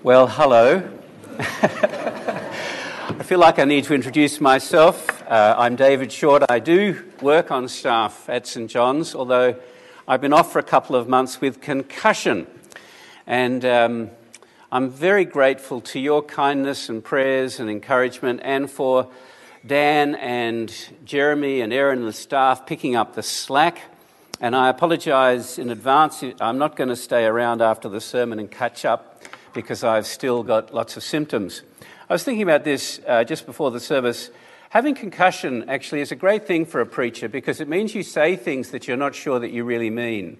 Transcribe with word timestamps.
Well, 0.00 0.28
hello. 0.28 0.88
I 1.40 3.24
feel 3.24 3.40
like 3.40 3.58
I 3.58 3.64
need 3.64 3.82
to 3.82 3.94
introduce 3.94 4.40
myself. 4.40 5.24
Uh, 5.28 5.56
I'm 5.58 5.74
David 5.74 6.12
Short. 6.12 6.44
I 6.48 6.60
do 6.60 7.04
work 7.20 7.50
on 7.50 7.66
staff 7.66 8.28
at 8.28 8.46
St 8.46 8.70
John's, 8.70 9.16
although 9.16 9.56
I've 10.06 10.20
been 10.20 10.32
off 10.32 10.52
for 10.52 10.60
a 10.60 10.62
couple 10.62 10.94
of 10.94 11.08
months 11.08 11.40
with 11.40 11.60
concussion. 11.60 12.46
And 13.26 13.64
um, 13.64 14.10
I'm 14.70 14.88
very 14.88 15.24
grateful 15.24 15.80
to 15.80 15.98
your 15.98 16.22
kindness 16.22 16.88
and 16.88 17.02
prayers 17.02 17.58
and 17.58 17.68
encouragement, 17.68 18.38
and 18.44 18.70
for 18.70 19.10
Dan 19.66 20.14
and 20.14 20.72
Jeremy 21.04 21.60
and 21.60 21.72
Aaron 21.72 21.98
and 21.98 22.06
the 22.06 22.12
staff 22.12 22.66
picking 22.66 22.94
up 22.94 23.16
the 23.16 23.24
slack. 23.24 23.80
And 24.40 24.54
I 24.54 24.68
apologise 24.68 25.58
in 25.58 25.70
advance. 25.70 26.22
I'm 26.40 26.58
not 26.58 26.76
going 26.76 26.88
to 26.88 26.96
stay 26.96 27.24
around 27.24 27.60
after 27.62 27.88
the 27.88 28.00
sermon 28.00 28.38
and 28.38 28.48
catch 28.48 28.84
up 28.84 29.07
because 29.58 29.82
I've 29.82 30.06
still 30.06 30.44
got 30.44 30.72
lots 30.72 30.96
of 30.96 31.02
symptoms. 31.02 31.62
I 32.08 32.12
was 32.12 32.22
thinking 32.22 32.44
about 32.44 32.62
this 32.62 33.00
uh, 33.08 33.24
just 33.24 33.44
before 33.44 33.72
the 33.72 33.80
service. 33.80 34.30
Having 34.70 34.94
concussion 34.94 35.68
actually 35.68 36.00
is 36.00 36.12
a 36.12 36.14
great 36.14 36.46
thing 36.46 36.64
for 36.64 36.80
a 36.80 36.86
preacher 36.86 37.28
because 37.28 37.60
it 37.60 37.68
means 37.68 37.92
you 37.92 38.04
say 38.04 38.36
things 38.36 38.70
that 38.70 38.86
you're 38.86 38.96
not 38.96 39.16
sure 39.16 39.40
that 39.40 39.50
you 39.50 39.64
really 39.64 39.90
mean. 39.90 40.38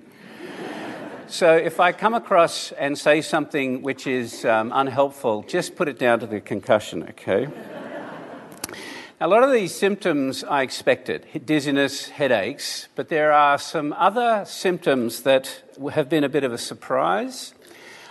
so 1.26 1.56
if 1.56 1.80
I 1.80 1.90
come 1.90 2.14
across 2.14 2.70
and 2.70 2.96
say 2.96 3.20
something 3.20 3.82
which 3.82 4.06
is 4.06 4.44
um, 4.44 4.70
unhelpful, 4.72 5.42
just 5.48 5.74
put 5.74 5.88
it 5.88 5.98
down 5.98 6.20
to 6.20 6.26
the 6.28 6.40
concussion, 6.40 7.02
okay? 7.10 7.48
A 9.20 9.26
lot 9.26 9.42
of 9.42 9.50
these 9.50 9.74
symptoms 9.74 10.44
I 10.44 10.62
expected 10.62 11.26
dizziness, 11.44 12.08
headaches, 12.08 12.86
but 12.94 13.08
there 13.08 13.32
are 13.32 13.58
some 13.58 13.92
other 13.94 14.44
symptoms 14.46 15.22
that 15.22 15.64
have 15.90 16.08
been 16.08 16.22
a 16.22 16.28
bit 16.28 16.44
of 16.44 16.52
a 16.52 16.58
surprise. 16.58 17.52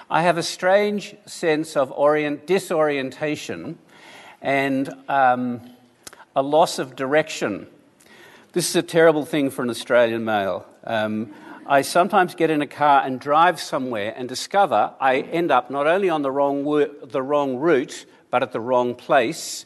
I 0.09 0.21
have 0.21 0.38
a 0.38 0.43
strange 0.43 1.17
sense 1.25 1.75
of 1.75 1.91
orient, 1.91 2.47
disorientation 2.47 3.77
and 4.41 4.89
um, 5.09 5.59
a 6.33 6.41
loss 6.41 6.80
of 6.80 6.95
direction. 6.95 7.67
This 8.53 8.69
is 8.69 8.75
a 8.77 8.83
terrible 8.83 9.25
thing 9.25 9.49
for 9.49 9.64
an 9.64 9.69
Australian 9.69 10.23
male. 10.23 10.66
Um, 10.86 11.33
I 11.66 11.81
sometimes 11.81 12.36
get 12.36 12.49
in 12.49 12.61
a 12.61 12.67
car 12.67 13.02
and 13.03 13.19
drive 13.19 13.59
somewhere 13.59 14.14
and 14.16 14.30
discover 14.30 14.94
I 15.02 15.17
end 15.19 15.52
up 15.52 15.69
not 15.69 15.88
only 15.88 16.09
on 16.09 16.21
the 16.21 16.31
wrong, 16.31 16.64
wo- 16.64 16.94
the 17.03 17.21
wrong 17.21 17.58
route, 17.58 18.05
but 18.31 18.42
at 18.42 18.53
the 18.53 18.61
wrong 18.61 18.95
place, 18.95 19.66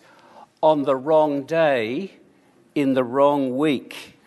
on 0.63 0.83
the 0.83 0.95
wrong 0.95 1.43
day, 1.43 2.13
in 2.73 2.95
the 2.95 3.03
wrong 3.03 3.57
week. 3.57 4.17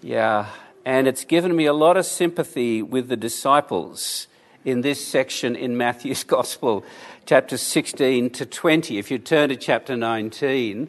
Yeah, 0.00 0.50
and 0.84 1.08
it's 1.08 1.24
given 1.24 1.56
me 1.56 1.66
a 1.66 1.72
lot 1.72 1.96
of 1.96 2.06
sympathy 2.06 2.82
with 2.82 3.08
the 3.08 3.16
disciples 3.16 4.28
in 4.64 4.80
this 4.80 5.04
section 5.04 5.56
in 5.56 5.76
Matthew's 5.76 6.24
Gospel, 6.36 6.84
chapter 7.26 7.56
16 7.56 8.30
to 8.30 8.46
20. 8.46 8.98
If 8.98 9.10
you 9.10 9.18
turn 9.18 9.48
to 9.48 9.56
chapter 9.56 9.96
19, 9.96 10.88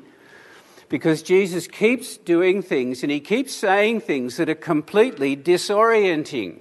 because 0.89 1.23
Jesus 1.23 1.67
keeps 1.67 2.17
doing 2.17 2.61
things 2.61 3.01
and 3.01 3.11
he 3.11 3.19
keeps 3.19 3.53
saying 3.53 4.01
things 4.01 4.37
that 4.37 4.49
are 4.49 4.55
completely 4.55 5.35
disorienting. 5.35 6.59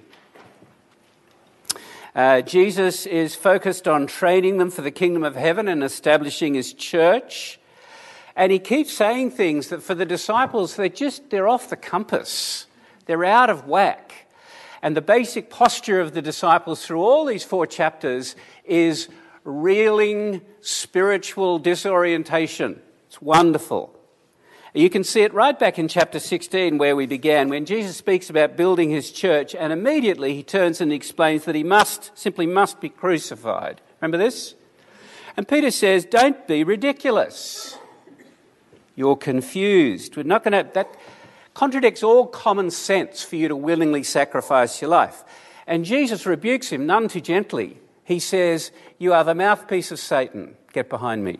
Uh, 2.15 2.41
Jesus 2.41 3.05
is 3.05 3.35
focused 3.35 3.87
on 3.87 4.05
training 4.05 4.57
them 4.57 4.69
for 4.69 4.81
the 4.81 4.91
kingdom 4.91 5.23
of 5.23 5.35
heaven 5.35 5.67
and 5.67 5.83
establishing 5.83 6.53
his 6.53 6.73
church. 6.73 7.59
And 8.35 8.51
he 8.51 8.59
keeps 8.59 8.93
saying 8.93 9.31
things 9.31 9.69
that 9.69 9.83
for 9.83 9.95
the 9.95 10.05
disciples, 10.05 10.75
they're 10.75 10.89
just, 10.89 11.29
they're 11.29 11.47
off 11.47 11.69
the 11.69 11.75
compass. 11.75 12.67
They're 13.05 13.25
out 13.25 13.49
of 13.49 13.67
whack. 13.67 14.12
And 14.83 14.97
the 14.97 15.01
basic 15.01 15.49
posture 15.49 16.01
of 16.01 16.13
the 16.13 16.21
disciples 16.21 16.85
through 16.85 17.01
all 17.01 17.23
these 17.23 17.45
four 17.45 17.65
chapters 17.65 18.35
is 18.65 19.07
reeling 19.45 20.41
spiritual 20.59 21.57
disorientation. 21.57 22.81
It's 23.07 23.21
wonderful. 23.21 23.97
You 24.73 24.89
can 24.89 25.05
see 25.05 25.21
it 25.21 25.33
right 25.33 25.57
back 25.57 25.79
in 25.79 25.87
chapter 25.87 26.19
16 26.19 26.77
where 26.77 26.97
we 26.97 27.05
began, 27.05 27.47
when 27.47 27.63
Jesus 27.63 27.95
speaks 27.95 28.29
about 28.29 28.57
building 28.57 28.89
his 28.89 29.09
church, 29.09 29.55
and 29.55 29.71
immediately 29.71 30.35
he 30.35 30.43
turns 30.43 30.81
and 30.81 30.91
explains 30.91 31.45
that 31.45 31.55
he 31.55 31.63
must, 31.63 32.11
simply 32.17 32.45
must 32.45 32.81
be 32.81 32.89
crucified. 32.89 33.79
Remember 34.01 34.17
this? 34.17 34.53
And 35.37 35.47
Peter 35.47 35.71
says, 35.71 36.03
Don't 36.03 36.45
be 36.45 36.65
ridiculous. 36.65 37.77
You're 38.97 39.15
confused. 39.15 40.17
We're 40.17 40.23
not 40.23 40.43
going 40.43 40.65
to, 40.65 40.69
that, 40.73 40.93
contradicts 41.53 42.03
all 42.03 42.27
common 42.27 42.71
sense 42.71 43.23
for 43.23 43.35
you 43.35 43.47
to 43.47 43.55
willingly 43.55 44.03
sacrifice 44.03 44.81
your 44.81 44.89
life. 44.89 45.23
And 45.67 45.85
Jesus 45.85 46.25
rebukes 46.25 46.69
him 46.69 46.85
none 46.85 47.07
too 47.07 47.21
gently. 47.21 47.77
He 48.03 48.19
says, 48.19 48.71
You 48.97 49.13
are 49.13 49.23
the 49.23 49.35
mouthpiece 49.35 49.91
of 49.91 49.99
Satan. 49.99 50.55
Get 50.73 50.89
behind 50.89 51.23
me. 51.23 51.39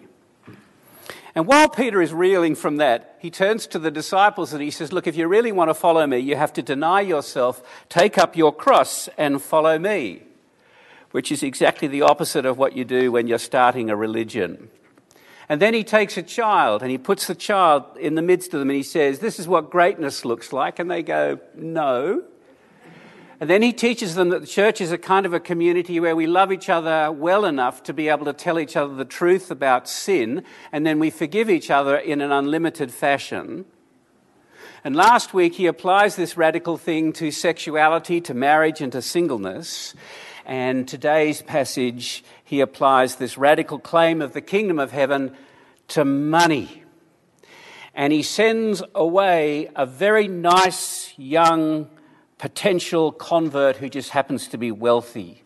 And 1.35 1.47
while 1.47 1.67
Peter 1.67 2.01
is 2.01 2.13
reeling 2.13 2.53
from 2.53 2.77
that, 2.77 3.17
he 3.19 3.31
turns 3.31 3.65
to 3.67 3.79
the 3.79 3.89
disciples 3.89 4.53
and 4.53 4.61
he 4.61 4.69
says, 4.69 4.93
Look, 4.93 5.07
if 5.07 5.15
you 5.15 5.27
really 5.27 5.51
want 5.51 5.69
to 5.69 5.73
follow 5.73 6.05
me, 6.05 6.19
you 6.19 6.35
have 6.35 6.53
to 6.53 6.61
deny 6.61 7.01
yourself, 7.01 7.63
take 7.89 8.17
up 8.17 8.37
your 8.37 8.53
cross, 8.53 9.09
and 9.17 9.41
follow 9.41 9.79
me. 9.79 10.23
Which 11.11 11.31
is 11.31 11.43
exactly 11.43 11.87
the 11.87 12.03
opposite 12.03 12.45
of 12.45 12.57
what 12.57 12.75
you 12.75 12.85
do 12.85 13.11
when 13.11 13.27
you're 13.27 13.39
starting 13.39 13.89
a 13.89 13.95
religion. 13.95 14.69
And 15.49 15.61
then 15.61 15.73
he 15.73 15.83
takes 15.83 16.17
a 16.17 16.23
child 16.23 16.81
and 16.81 16.89
he 16.89 16.97
puts 16.97 17.27
the 17.27 17.35
child 17.35 17.83
in 17.99 18.15
the 18.15 18.21
midst 18.21 18.53
of 18.53 18.59
them 18.59 18.69
and 18.69 18.77
he 18.77 18.83
says, 18.83 19.19
This 19.19 19.39
is 19.39 19.47
what 19.47 19.69
greatness 19.69 20.25
looks 20.25 20.53
like. 20.53 20.79
And 20.79 20.89
they 20.89 21.03
go, 21.03 21.39
No. 21.55 22.23
And 23.39 23.49
then 23.49 23.61
he 23.61 23.73
teaches 23.73 24.15
them 24.15 24.29
that 24.29 24.39
the 24.39 24.47
church 24.47 24.79
is 24.79 24.93
a 24.93 24.97
kind 24.97 25.25
of 25.25 25.33
a 25.33 25.39
community 25.39 25.99
where 25.99 26.15
we 26.15 26.27
love 26.27 26.51
each 26.51 26.69
other 26.69 27.11
well 27.11 27.43
enough 27.43 27.83
to 27.83 27.93
be 27.93 28.07
able 28.07 28.23
to 28.23 28.31
tell 28.31 28.57
each 28.57 28.77
other 28.77 28.95
the 28.95 29.03
truth 29.03 29.51
about 29.51 29.89
sin, 29.89 30.45
and 30.71 30.85
then 30.85 30.97
we 30.97 31.09
forgive 31.09 31.49
each 31.49 31.69
other 31.69 31.97
in 31.97 32.21
an 32.21 32.31
unlimited 32.31 32.89
fashion. 32.89 33.65
And 34.85 34.95
last 34.95 35.33
week 35.33 35.55
he 35.55 35.65
applies 35.65 36.15
this 36.15 36.37
radical 36.37 36.77
thing 36.77 37.11
to 37.13 37.31
sexuality, 37.31 38.21
to 38.21 38.33
marriage, 38.33 38.79
and 38.79 38.91
to 38.93 39.01
singleness. 39.01 39.93
And 40.45 40.87
today's 40.87 41.41
passage, 41.41 42.23
he 42.43 42.59
applies 42.59 43.15
this 43.15 43.37
radical 43.37 43.79
claim 43.79 44.21
of 44.21 44.33
the 44.33 44.41
kingdom 44.41 44.77
of 44.77 44.91
heaven 44.91 45.35
to 45.89 46.03
money. 46.03 46.83
And 47.95 48.11
he 48.11 48.23
sends 48.23 48.83
away 48.93 49.69
a 49.75 49.85
very 49.85 50.27
nice 50.27 51.13
young 51.17 51.89
potential 52.37 53.11
convert 53.11 53.77
who 53.77 53.87
just 53.87 54.09
happens 54.09 54.47
to 54.49 54.57
be 54.57 54.71
wealthy. 54.71 55.43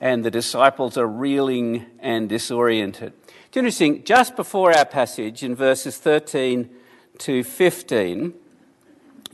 And 0.00 0.24
the 0.24 0.30
disciples 0.30 0.96
are 0.96 1.06
reeling 1.06 1.86
and 1.98 2.28
disoriented. 2.28 3.12
It's 3.48 3.56
interesting, 3.56 4.04
just 4.04 4.36
before 4.36 4.74
our 4.74 4.84
passage 4.84 5.42
in 5.42 5.54
verses 5.54 5.98
13 5.98 6.70
to 7.18 7.42
15, 7.42 8.34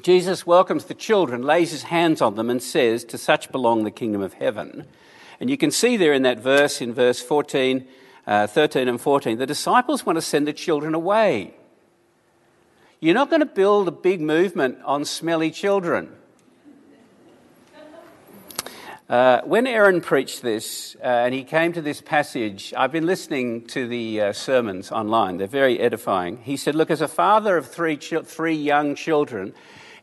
Jesus 0.04 0.46
welcomes 0.46 0.84
the 0.84 0.92
children, 0.92 1.40
lays 1.40 1.70
his 1.70 1.84
hands 1.84 2.20
on 2.20 2.34
them, 2.34 2.50
and 2.50 2.62
says, 2.62 3.04
To 3.04 3.16
such 3.16 3.50
belong 3.50 3.84
the 3.84 3.90
kingdom 3.90 4.20
of 4.20 4.34
heaven. 4.34 4.84
And 5.40 5.48
you 5.48 5.56
can 5.56 5.70
see 5.70 5.96
there 5.96 6.12
in 6.12 6.20
that 6.24 6.40
verse, 6.40 6.82
in 6.82 6.92
verse 6.92 7.22
14, 7.22 7.88
uh, 8.26 8.46
13 8.46 8.86
and 8.86 9.00
14, 9.00 9.38
the 9.38 9.46
disciples 9.46 10.04
want 10.04 10.18
to 10.18 10.22
send 10.22 10.46
the 10.46 10.52
children 10.52 10.92
away. 10.94 11.54
You're 13.00 13.14
not 13.14 13.30
going 13.30 13.40
to 13.40 13.46
build 13.46 13.88
a 13.88 13.92
big 13.92 14.20
movement 14.20 14.76
on 14.84 15.06
smelly 15.06 15.50
children. 15.50 16.12
Uh, 19.08 19.40
when 19.44 19.66
Aaron 19.66 20.02
preached 20.02 20.42
this 20.42 20.96
uh, 21.02 21.06
and 21.06 21.32
he 21.32 21.44
came 21.44 21.72
to 21.72 21.80
this 21.80 22.02
passage, 22.02 22.74
I've 22.76 22.92
been 22.92 23.06
listening 23.06 23.66
to 23.68 23.88
the 23.88 24.20
uh, 24.20 24.32
sermons 24.34 24.92
online. 24.92 25.38
They're 25.38 25.46
very 25.46 25.80
edifying. 25.80 26.42
He 26.42 26.58
said, 26.58 26.74
Look, 26.74 26.90
as 26.90 27.00
a 27.00 27.08
father 27.08 27.56
of 27.56 27.66
three, 27.66 27.96
three 27.96 28.54
young 28.54 28.94
children, 28.94 29.54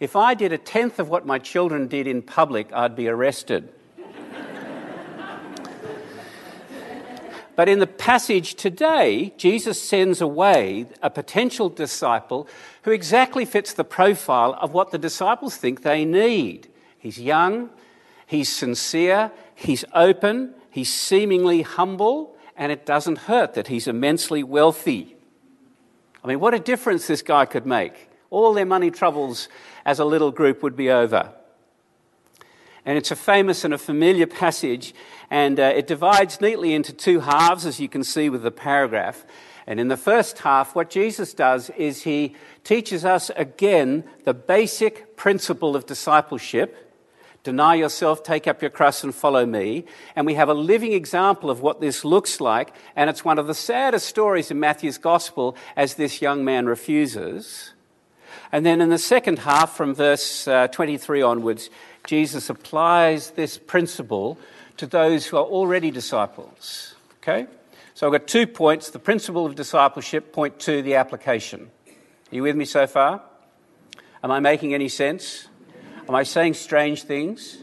if 0.01 0.15
I 0.15 0.33
did 0.33 0.51
a 0.51 0.57
tenth 0.57 0.97
of 0.97 1.09
what 1.09 1.27
my 1.27 1.37
children 1.37 1.87
did 1.87 2.07
in 2.07 2.23
public, 2.23 2.73
I'd 2.73 2.95
be 2.95 3.07
arrested. 3.07 3.71
but 7.55 7.69
in 7.69 7.77
the 7.77 7.85
passage 7.85 8.55
today, 8.55 9.31
Jesus 9.37 9.79
sends 9.79 10.19
away 10.19 10.87
a 11.03 11.11
potential 11.11 11.69
disciple 11.69 12.47
who 12.81 12.89
exactly 12.89 13.45
fits 13.45 13.73
the 13.73 13.83
profile 13.83 14.57
of 14.59 14.73
what 14.73 14.89
the 14.89 14.97
disciples 14.97 15.55
think 15.55 15.83
they 15.83 16.03
need. 16.03 16.67
He's 16.97 17.19
young, 17.19 17.69
he's 18.25 18.49
sincere, 18.49 19.31
he's 19.53 19.85
open, 19.93 20.55
he's 20.71 20.91
seemingly 20.91 21.61
humble, 21.61 22.35
and 22.57 22.71
it 22.71 22.87
doesn't 22.87 23.19
hurt 23.19 23.53
that 23.53 23.67
he's 23.67 23.87
immensely 23.87 24.41
wealthy. 24.41 25.15
I 26.23 26.27
mean, 26.27 26.39
what 26.39 26.55
a 26.55 26.59
difference 26.59 27.05
this 27.05 27.21
guy 27.21 27.45
could 27.45 27.67
make. 27.67 28.09
All 28.31 28.53
their 28.53 28.65
money 28.65 28.89
troubles 28.89 29.47
as 29.85 29.99
a 29.99 30.05
little 30.05 30.31
group 30.31 30.63
would 30.63 30.75
be 30.75 30.89
over. 30.89 31.33
And 32.85 32.97
it's 32.97 33.11
a 33.11 33.15
famous 33.15 33.63
and 33.63 33.73
a 33.73 33.77
familiar 33.77 34.27
passage, 34.27 34.93
and 35.29 35.59
uh, 35.59 35.73
it 35.75 35.85
divides 35.87 36.41
neatly 36.41 36.73
into 36.73 36.93
two 36.93 37.19
halves, 37.19 37.65
as 37.65 37.79
you 37.79 37.87
can 37.87 38.03
see 38.03 38.29
with 38.29 38.43
the 38.43 38.51
paragraph. 38.51 39.23
And 39.67 39.79
in 39.79 39.87
the 39.87 39.97
first 39.97 40.39
half, 40.39 40.75
what 40.75 40.89
Jesus 40.89 41.33
does 41.33 41.69
is 41.71 42.03
he 42.03 42.35
teaches 42.63 43.05
us 43.05 43.29
again 43.35 44.03
the 44.23 44.33
basic 44.33 45.15
principle 45.15 45.75
of 45.75 45.85
discipleship 45.85 46.91
Deny 47.43 47.73
yourself, 47.73 48.21
take 48.21 48.47
up 48.47 48.61
your 48.61 48.69
cross, 48.69 49.03
and 49.03 49.15
follow 49.15 49.45
me. 49.47 49.85
And 50.15 50.27
we 50.27 50.35
have 50.35 50.49
a 50.49 50.53
living 50.53 50.93
example 50.93 51.49
of 51.49 51.61
what 51.61 51.81
this 51.81 52.05
looks 52.05 52.39
like. 52.39 52.73
And 52.95 53.09
it's 53.09 53.25
one 53.25 53.39
of 53.39 53.47
the 53.47 53.55
saddest 53.55 54.05
stories 54.05 54.51
in 54.51 54.59
Matthew's 54.59 54.99
gospel 54.99 55.55
as 55.75 55.95
this 55.95 56.21
young 56.21 56.45
man 56.45 56.67
refuses. 56.67 57.73
And 58.51 58.65
then 58.65 58.81
in 58.81 58.89
the 58.89 58.97
second 58.97 59.39
half, 59.39 59.75
from 59.75 59.95
verse 59.95 60.47
uh, 60.47 60.67
23 60.67 61.21
onwards, 61.21 61.69
Jesus 62.05 62.49
applies 62.49 63.31
this 63.31 63.57
principle 63.57 64.37
to 64.77 64.85
those 64.85 65.27
who 65.27 65.37
are 65.37 65.43
already 65.45 65.91
disciples. 65.91 66.95
Okay? 67.21 67.47
So 67.93 68.07
I've 68.07 68.13
got 68.13 68.27
two 68.27 68.47
points 68.47 68.89
the 68.89 68.99
principle 68.99 69.45
of 69.45 69.55
discipleship, 69.55 70.33
point 70.33 70.59
two, 70.59 70.81
the 70.81 70.95
application. 70.95 71.69
Are 71.87 72.35
you 72.35 72.43
with 72.43 72.55
me 72.55 72.65
so 72.65 72.87
far? 72.87 73.21
Am 74.23 74.31
I 74.31 74.39
making 74.39 74.73
any 74.73 74.89
sense? 74.89 75.47
Am 76.07 76.15
I 76.15 76.23
saying 76.23 76.55
strange 76.55 77.03
things? 77.03 77.57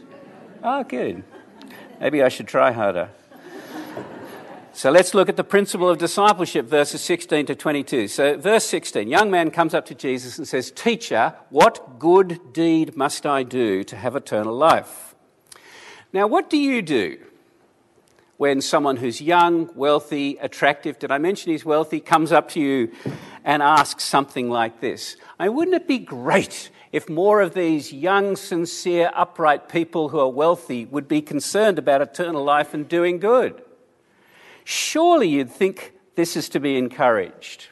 Oh, 0.63 0.83
good. 0.83 1.23
Maybe 1.99 2.23
I 2.23 2.29
should 2.29 2.47
try 2.47 2.71
harder. 2.71 3.09
So 4.71 4.91
let's 4.91 5.13
look 5.13 5.29
at 5.29 5.35
the 5.35 5.43
principle 5.43 5.89
of 5.89 5.97
discipleship, 5.97 6.67
verses 6.67 7.01
16 7.01 7.47
to 7.47 7.55
22. 7.55 8.07
So, 8.07 8.37
verse 8.37 8.65
16 8.65 9.07
young 9.07 9.31
man 9.31 9.49
comes 9.49 9.73
up 9.73 9.85
to 9.87 9.95
Jesus 9.95 10.37
and 10.37 10.47
says, 10.47 10.71
Teacher, 10.71 11.33
what 11.49 11.97
good 11.97 12.53
deed 12.53 12.95
must 12.95 13.25
I 13.25 13.43
do 13.43 13.83
to 13.83 13.95
have 13.95 14.15
eternal 14.15 14.55
life? 14.55 15.15
Now, 16.13 16.27
what 16.27 16.49
do 16.49 16.57
you 16.57 16.81
do 16.81 17.17
when 18.37 18.61
someone 18.61 18.97
who's 18.97 19.19
young, 19.19 19.69
wealthy, 19.75 20.37
attractive, 20.37 20.99
did 20.99 21.11
I 21.11 21.17
mention 21.17 21.51
he's 21.51 21.65
wealthy, 21.65 21.99
comes 21.99 22.31
up 22.31 22.49
to 22.49 22.59
you 22.59 22.91
and 23.43 23.63
asks 23.63 24.03
something 24.03 24.49
like 24.49 24.81
this? 24.81 25.17
I 25.39 25.47
mean, 25.47 25.55
wouldn't 25.55 25.75
it 25.75 25.87
be 25.87 25.99
great 25.99 26.69
if 26.91 27.09
more 27.09 27.41
of 27.41 27.53
these 27.53 27.91
young, 27.91 28.35
sincere, 28.35 29.11
upright 29.15 29.67
people 29.67 30.09
who 30.09 30.19
are 30.19 30.29
wealthy 30.29 30.85
would 30.85 31.07
be 31.07 31.21
concerned 31.21 31.79
about 31.79 32.01
eternal 32.01 32.43
life 32.43 32.73
and 32.73 32.87
doing 32.87 33.19
good? 33.19 33.61
Surely 34.69 35.27
you'd 35.27 35.49
think 35.49 35.93
this 36.13 36.37
is 36.37 36.47
to 36.49 36.59
be 36.59 36.77
encouraged. 36.77 37.69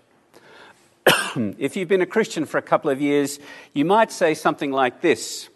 if 1.36 1.76
you've 1.76 1.88
been 1.88 2.02
a 2.02 2.08
Christian 2.08 2.44
for 2.44 2.58
a 2.58 2.62
couple 2.64 2.90
of 2.90 3.00
years, 3.00 3.38
you 3.72 3.86
might 3.86 4.12
say 4.12 4.34
something 4.34 4.72
like 4.72 5.02
this 5.02 5.48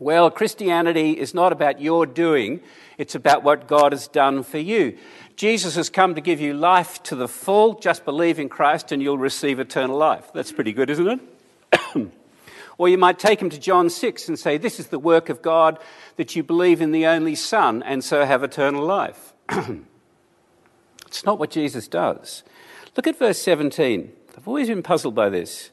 Well, 0.00 0.30
Christianity 0.30 1.12
is 1.12 1.32
not 1.32 1.50
about 1.50 1.80
your 1.80 2.04
doing, 2.04 2.60
it's 2.98 3.14
about 3.14 3.42
what 3.42 3.68
God 3.68 3.92
has 3.92 4.06
done 4.06 4.42
for 4.42 4.58
you. 4.58 4.98
Jesus 5.34 5.76
has 5.76 5.88
come 5.88 6.14
to 6.14 6.20
give 6.20 6.42
you 6.42 6.52
life 6.52 7.02
to 7.04 7.16
the 7.16 7.26
full. 7.26 7.78
Just 7.78 8.04
believe 8.04 8.38
in 8.38 8.50
Christ 8.50 8.92
and 8.92 9.00
you'll 9.00 9.16
receive 9.16 9.58
eternal 9.58 9.96
life. 9.96 10.30
That's 10.34 10.52
pretty 10.52 10.74
good, 10.74 10.90
isn't 10.90 11.08
it? 11.08 12.10
or 12.76 12.90
you 12.90 12.98
might 12.98 13.18
take 13.18 13.40
him 13.40 13.48
to 13.48 13.58
John 13.58 13.88
6 13.88 14.28
and 14.28 14.38
say, 14.38 14.58
This 14.58 14.78
is 14.78 14.88
the 14.88 14.98
work 14.98 15.30
of 15.30 15.40
God 15.40 15.78
that 16.16 16.36
you 16.36 16.42
believe 16.42 16.82
in 16.82 16.92
the 16.92 17.06
only 17.06 17.34
Son 17.34 17.82
and 17.82 18.04
so 18.04 18.26
have 18.26 18.42
eternal 18.42 18.84
life. 18.84 19.32
it's 21.16 21.26
not 21.26 21.38
what 21.38 21.50
Jesus 21.50 21.88
does. 21.88 22.44
Look 22.96 23.06
at 23.06 23.18
verse 23.18 23.38
17. 23.38 24.12
I've 24.36 24.48
always 24.48 24.68
been 24.68 24.82
puzzled 24.82 25.14
by 25.14 25.28
this. 25.28 25.70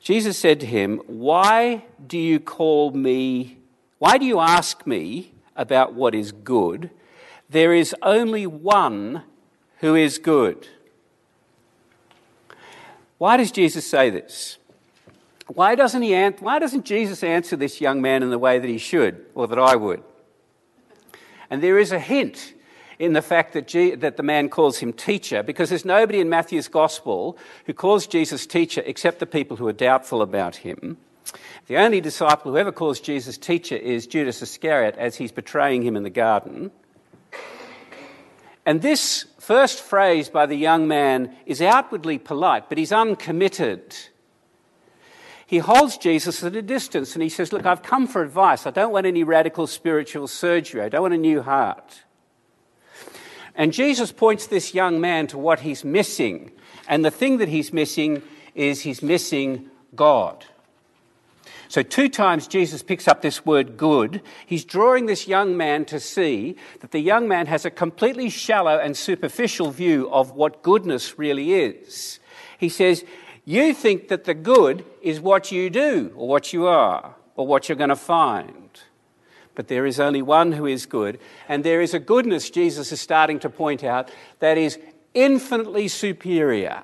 Jesus 0.00 0.36
said 0.36 0.60
to 0.60 0.66
him, 0.66 1.00
Why 1.06 1.84
do 2.04 2.18
you 2.18 2.40
call 2.40 2.90
me, 2.90 3.58
why 3.98 4.18
do 4.18 4.24
you 4.24 4.40
ask 4.40 4.86
me 4.86 5.32
about 5.56 5.94
what 5.94 6.14
is 6.14 6.32
good. 6.32 6.90
There 7.48 7.72
is 7.72 7.94
only 8.02 8.46
one 8.46 9.22
who 9.78 9.94
is 9.94 10.18
good. 10.18 10.68
Why 13.18 13.36
does 13.36 13.52
Jesus 13.52 13.86
say 13.86 14.10
this? 14.10 14.58
Why 15.46 15.74
doesn't, 15.74 16.02
he 16.02 16.14
why 16.14 16.58
doesn't 16.58 16.84
Jesus 16.84 17.22
answer 17.22 17.56
this 17.56 17.80
young 17.80 18.00
man 18.00 18.22
in 18.22 18.30
the 18.30 18.38
way 18.38 18.58
that 18.58 18.68
he 18.68 18.78
should, 18.78 19.24
or 19.34 19.46
that 19.48 19.58
I 19.58 19.76
would? 19.76 20.02
And 21.50 21.62
there 21.62 21.78
is 21.78 21.92
a 21.92 21.98
hint 21.98 22.54
in 23.02 23.14
the 23.14 23.20
fact 23.20 23.52
that, 23.52 23.66
that 23.98 24.16
the 24.16 24.22
man 24.22 24.48
calls 24.48 24.78
him 24.78 24.92
teacher, 24.92 25.42
because 25.42 25.70
there's 25.70 25.84
nobody 25.84 26.20
in 26.20 26.28
Matthew's 26.28 26.68
gospel 26.68 27.36
who 27.66 27.74
calls 27.74 28.06
Jesus 28.06 28.46
teacher 28.46 28.80
except 28.86 29.18
the 29.18 29.26
people 29.26 29.56
who 29.56 29.66
are 29.66 29.72
doubtful 29.72 30.22
about 30.22 30.54
him. 30.54 30.96
The 31.66 31.78
only 31.78 32.00
disciple 32.00 32.52
who 32.52 32.58
ever 32.58 32.70
calls 32.70 33.00
Jesus 33.00 33.36
teacher 33.36 33.74
is 33.74 34.06
Judas 34.06 34.40
Iscariot 34.40 34.94
as 34.98 35.16
he's 35.16 35.32
betraying 35.32 35.82
him 35.82 35.96
in 35.96 36.04
the 36.04 36.10
garden. 36.10 36.70
And 38.64 38.80
this 38.82 39.26
first 39.40 39.80
phrase 39.80 40.28
by 40.28 40.46
the 40.46 40.54
young 40.54 40.86
man 40.86 41.34
is 41.44 41.60
outwardly 41.60 42.18
polite, 42.18 42.68
but 42.68 42.78
he's 42.78 42.92
uncommitted. 42.92 43.96
He 45.44 45.58
holds 45.58 45.96
Jesus 45.96 46.44
at 46.44 46.54
a 46.54 46.62
distance 46.62 47.16
and 47.16 47.22
he 47.24 47.28
says, 47.28 47.52
Look, 47.52 47.66
I've 47.66 47.82
come 47.82 48.06
for 48.06 48.22
advice. 48.22 48.64
I 48.64 48.70
don't 48.70 48.92
want 48.92 49.06
any 49.06 49.24
radical 49.24 49.66
spiritual 49.66 50.28
surgery. 50.28 50.82
I 50.82 50.88
don't 50.88 51.02
want 51.02 51.14
a 51.14 51.18
new 51.18 51.42
heart. 51.42 52.04
And 53.54 53.72
Jesus 53.72 54.12
points 54.12 54.46
this 54.46 54.74
young 54.74 55.00
man 55.00 55.26
to 55.28 55.38
what 55.38 55.60
he's 55.60 55.84
missing. 55.84 56.52
And 56.88 57.04
the 57.04 57.10
thing 57.10 57.38
that 57.38 57.48
he's 57.48 57.72
missing 57.72 58.22
is 58.54 58.80
he's 58.80 59.02
missing 59.02 59.70
God. 59.94 60.44
So, 61.68 61.82
two 61.82 62.10
times 62.10 62.48
Jesus 62.48 62.82
picks 62.82 63.08
up 63.08 63.22
this 63.22 63.46
word 63.46 63.78
good. 63.78 64.20
He's 64.44 64.62
drawing 64.62 65.06
this 65.06 65.26
young 65.26 65.56
man 65.56 65.86
to 65.86 65.98
see 65.98 66.56
that 66.80 66.90
the 66.90 66.98
young 66.98 67.26
man 67.26 67.46
has 67.46 67.64
a 67.64 67.70
completely 67.70 68.28
shallow 68.28 68.78
and 68.78 68.94
superficial 68.94 69.70
view 69.70 70.10
of 70.10 70.32
what 70.32 70.62
goodness 70.62 71.18
really 71.18 71.54
is. 71.54 72.20
He 72.58 72.68
says, 72.68 73.06
You 73.46 73.72
think 73.72 74.08
that 74.08 74.24
the 74.24 74.34
good 74.34 74.84
is 75.00 75.18
what 75.18 75.50
you 75.50 75.70
do, 75.70 76.12
or 76.14 76.28
what 76.28 76.52
you 76.52 76.66
are, 76.66 77.14
or 77.36 77.46
what 77.46 77.70
you're 77.70 77.76
going 77.76 77.88
to 77.88 77.96
find. 77.96 78.78
But 79.54 79.68
there 79.68 79.84
is 79.84 80.00
only 80.00 80.22
one 80.22 80.52
who 80.52 80.66
is 80.66 80.86
good, 80.86 81.18
and 81.48 81.62
there 81.62 81.82
is 81.82 81.92
a 81.94 81.98
goodness, 81.98 82.50
Jesus 82.50 82.90
is 82.92 83.00
starting 83.00 83.38
to 83.40 83.50
point 83.50 83.84
out, 83.84 84.10
that 84.38 84.56
is 84.56 84.78
infinitely 85.14 85.88
superior 85.88 86.82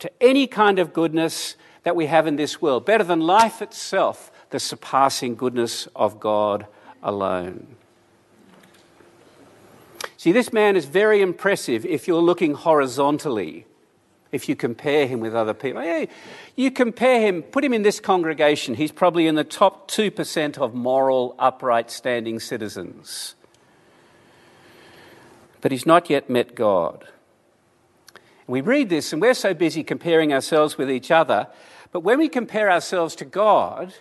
to 0.00 0.10
any 0.20 0.46
kind 0.46 0.78
of 0.78 0.92
goodness 0.92 1.56
that 1.84 1.96
we 1.96 2.06
have 2.06 2.26
in 2.26 2.36
this 2.36 2.60
world, 2.60 2.84
better 2.84 3.04
than 3.04 3.20
life 3.20 3.62
itself, 3.62 4.30
the 4.50 4.60
surpassing 4.60 5.34
goodness 5.34 5.88
of 5.96 6.20
God 6.20 6.66
alone. 7.02 7.76
See, 10.16 10.32
this 10.32 10.52
man 10.52 10.76
is 10.76 10.86
very 10.86 11.20
impressive 11.20 11.84
if 11.84 12.08
you're 12.08 12.22
looking 12.22 12.54
horizontally, 12.54 13.66
if 14.34 14.48
you 14.48 14.56
compare 14.56 15.06
him 15.06 15.20
with 15.20 15.34
other 15.34 15.54
people. 15.54 15.80
Hey, 15.80 16.08
you 16.56 16.70
compare 16.70 17.20
him, 17.20 17.42
put 17.42 17.64
him 17.64 17.72
in 17.72 17.82
this 17.82 18.00
congregation, 18.00 18.74
he's 18.74 18.92
probably 18.92 19.26
in 19.26 19.34
the 19.34 19.44
top 19.44 19.90
2% 19.90 20.58
of 20.58 20.74
moral, 20.74 21.34
upright, 21.38 21.90
standing 21.90 22.40
citizens. 22.40 23.34
But 25.60 25.72
he's 25.72 25.86
not 25.86 26.10
yet 26.10 26.28
met 26.28 26.54
God. 26.54 27.06
We 28.46 28.60
read 28.60 28.90
this 28.90 29.12
and 29.12 29.22
we're 29.22 29.32
so 29.32 29.54
busy 29.54 29.82
comparing 29.82 30.32
ourselves 30.32 30.76
with 30.76 30.90
each 30.90 31.10
other 31.10 31.48
but 31.94 32.00
when 32.00 32.18
we 32.18 32.28
compare 32.28 32.72
ourselves 32.72 33.14
to 33.14 33.24
God, 33.24 33.94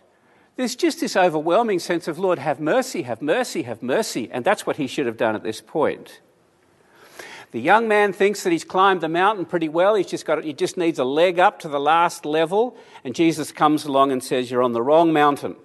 there's 0.55 0.75
just 0.75 0.99
this 0.99 1.15
overwhelming 1.15 1.77
sense 1.77 2.07
of, 2.07 2.17
Lord, 2.17 2.39
have 2.39 2.59
mercy, 2.59 3.03
have 3.03 3.21
mercy, 3.21 3.61
have 3.61 3.83
mercy. 3.83 4.31
And 4.31 4.43
that's 4.43 4.65
what 4.65 4.77
he 4.77 4.87
should 4.87 5.05
have 5.05 5.15
done 5.15 5.35
at 5.35 5.43
this 5.43 5.61
point. 5.61 6.19
The 7.53 7.61
young 7.61 7.87
man 7.87 8.13
thinks 8.13 8.41
that 8.43 8.49
he's 8.49 8.63
climbed 8.63 9.01
the 9.01 9.07
mountain 9.07 9.45
pretty 9.45 9.69
well. 9.69 9.93
He's 9.93 10.07
just 10.07 10.25
got, 10.25 10.43
he 10.43 10.53
just 10.53 10.75
needs 10.75 10.97
a 10.97 11.03
leg 11.03 11.37
up 11.37 11.59
to 11.59 11.67
the 11.67 11.79
last 11.79 12.25
level. 12.25 12.75
And 13.03 13.13
Jesus 13.13 13.51
comes 13.51 13.85
along 13.85 14.11
and 14.11 14.23
says, 14.23 14.49
You're 14.49 14.63
on 14.63 14.71
the 14.71 14.81
wrong 14.81 15.13
mountain. 15.13 15.55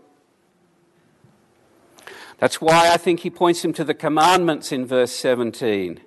That's 2.36 2.60
why 2.60 2.90
I 2.90 2.98
think 2.98 3.20
he 3.20 3.30
points 3.30 3.64
him 3.64 3.72
to 3.72 3.84
the 3.84 3.94
commandments 3.94 4.70
in 4.70 4.84
verse 4.84 5.12
17. 5.12 6.00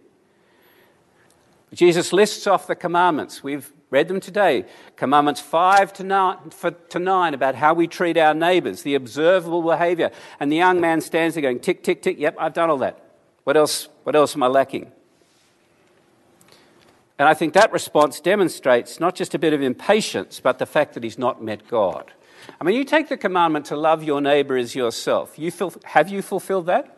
Jesus 1.73 2.13
lists 2.13 2.45
off 2.45 2.67
the 2.67 2.75
commandments. 2.75 3.43
We've 3.43 3.73
read 3.89 4.07
them 4.07 4.19
today. 4.19 4.65
Commandments 4.97 5.41
5 5.41 5.93
to 5.93 6.03
9, 6.03 6.37
to 6.89 6.99
9 6.99 7.33
about 7.33 7.55
how 7.55 7.73
we 7.73 7.87
treat 7.87 8.17
our 8.17 8.35
neighbours, 8.35 8.83
the 8.83 8.93
observable 8.93 9.63
behaviour. 9.63 10.11
And 10.39 10.51
the 10.51 10.57
young 10.57 10.79
man 10.79 11.01
stands 11.01 11.33
there 11.33 11.41
going, 11.41 11.59
tick, 11.59 11.81
tick, 11.83 12.03
tick, 12.03 12.19
yep, 12.19 12.35
I've 12.37 12.53
done 12.53 12.69
all 12.69 12.77
that. 12.77 13.03
What 13.45 13.57
else, 13.57 13.89
what 14.03 14.15
else 14.15 14.35
am 14.35 14.43
I 14.43 14.47
lacking? 14.47 14.91
And 17.21 17.29
I 17.29 17.35
think 17.35 17.53
that 17.53 17.71
response 17.71 18.19
demonstrates 18.19 18.99
not 18.99 19.13
just 19.13 19.35
a 19.35 19.37
bit 19.37 19.53
of 19.53 19.61
impatience, 19.61 20.39
but 20.39 20.57
the 20.57 20.65
fact 20.65 20.95
that 20.95 21.03
he's 21.03 21.19
not 21.19 21.39
met 21.39 21.67
God. 21.67 22.11
I 22.59 22.63
mean, 22.63 22.75
you 22.75 22.83
take 22.83 23.09
the 23.09 23.15
commandment 23.15 23.67
to 23.67 23.75
love 23.75 24.01
your 24.01 24.21
neighbour 24.21 24.57
as 24.57 24.73
yourself. 24.73 25.37
You 25.37 25.51
feel, 25.51 25.71
have 25.83 26.09
you 26.09 26.23
fulfilled 26.23 26.65
that? 26.65 26.97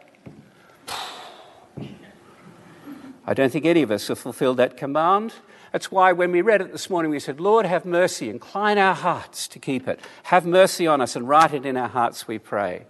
I 3.28 3.34
don't 3.34 3.52
think 3.52 3.66
any 3.66 3.82
of 3.82 3.92
us 3.92 4.08
have 4.08 4.18
fulfilled 4.18 4.56
that 4.56 4.78
command. 4.78 5.34
That's 5.74 5.92
why 5.92 6.14
when 6.14 6.32
we 6.32 6.42
read 6.42 6.62
it 6.62 6.72
this 6.72 6.90
morning, 6.90 7.12
we 7.12 7.20
said, 7.20 7.42
Lord, 7.42 7.66
have 7.66 7.84
mercy, 7.84 8.30
incline 8.30 8.78
our 8.78 8.96
hearts 8.96 9.50
to 9.50 9.60
keep 9.60 9.90
it. 9.90 10.00
Have 10.24 10.46
mercy 10.46 10.88
on 10.88 11.02
us 11.02 11.18
and 11.18 11.28
write 11.28 11.54
it 11.54 11.66
in 11.66 11.76
our 11.76 11.90
hearts, 11.90 12.30
we 12.30 12.40
pray. 12.40 12.86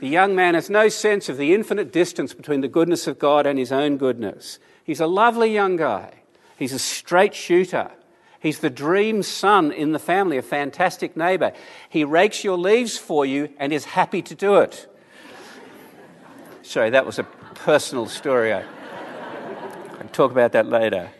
The 0.00 0.08
young 0.08 0.34
man 0.34 0.54
has 0.56 0.68
no 0.68 0.88
sense 0.88 1.28
of 1.28 1.36
the 1.36 1.54
infinite 1.54 1.92
distance 1.92 2.34
between 2.34 2.60
the 2.60 2.66
goodness 2.66 3.06
of 3.06 3.20
God 3.20 3.46
and 3.46 3.56
his 3.56 3.70
own 3.70 3.98
goodness. 3.98 4.58
He's 4.82 4.98
a 4.98 5.06
lovely 5.06 5.54
young 5.54 5.76
guy. 5.76 6.22
He's 6.56 6.72
a 6.72 6.78
straight 6.78 7.34
shooter. 7.34 7.90
He's 8.40 8.60
the 8.60 8.70
dream 8.70 9.22
son 9.22 9.72
in 9.72 9.92
the 9.92 9.98
family, 9.98 10.38
a 10.38 10.42
fantastic 10.42 11.16
neighbor. 11.16 11.52
He 11.88 12.04
rakes 12.04 12.44
your 12.44 12.56
leaves 12.56 12.96
for 12.96 13.26
you 13.26 13.50
and 13.58 13.72
is 13.72 13.84
happy 13.84 14.22
to 14.22 14.34
do 14.34 14.56
it. 14.56 14.86
Sorry, 16.62 16.90
that 16.90 17.06
was 17.06 17.18
a 17.18 17.24
personal 17.24 18.06
story. 18.06 18.52
I'll 18.52 18.64
talk 20.12 20.30
about 20.30 20.52
that 20.52 20.66
later. 20.66 21.10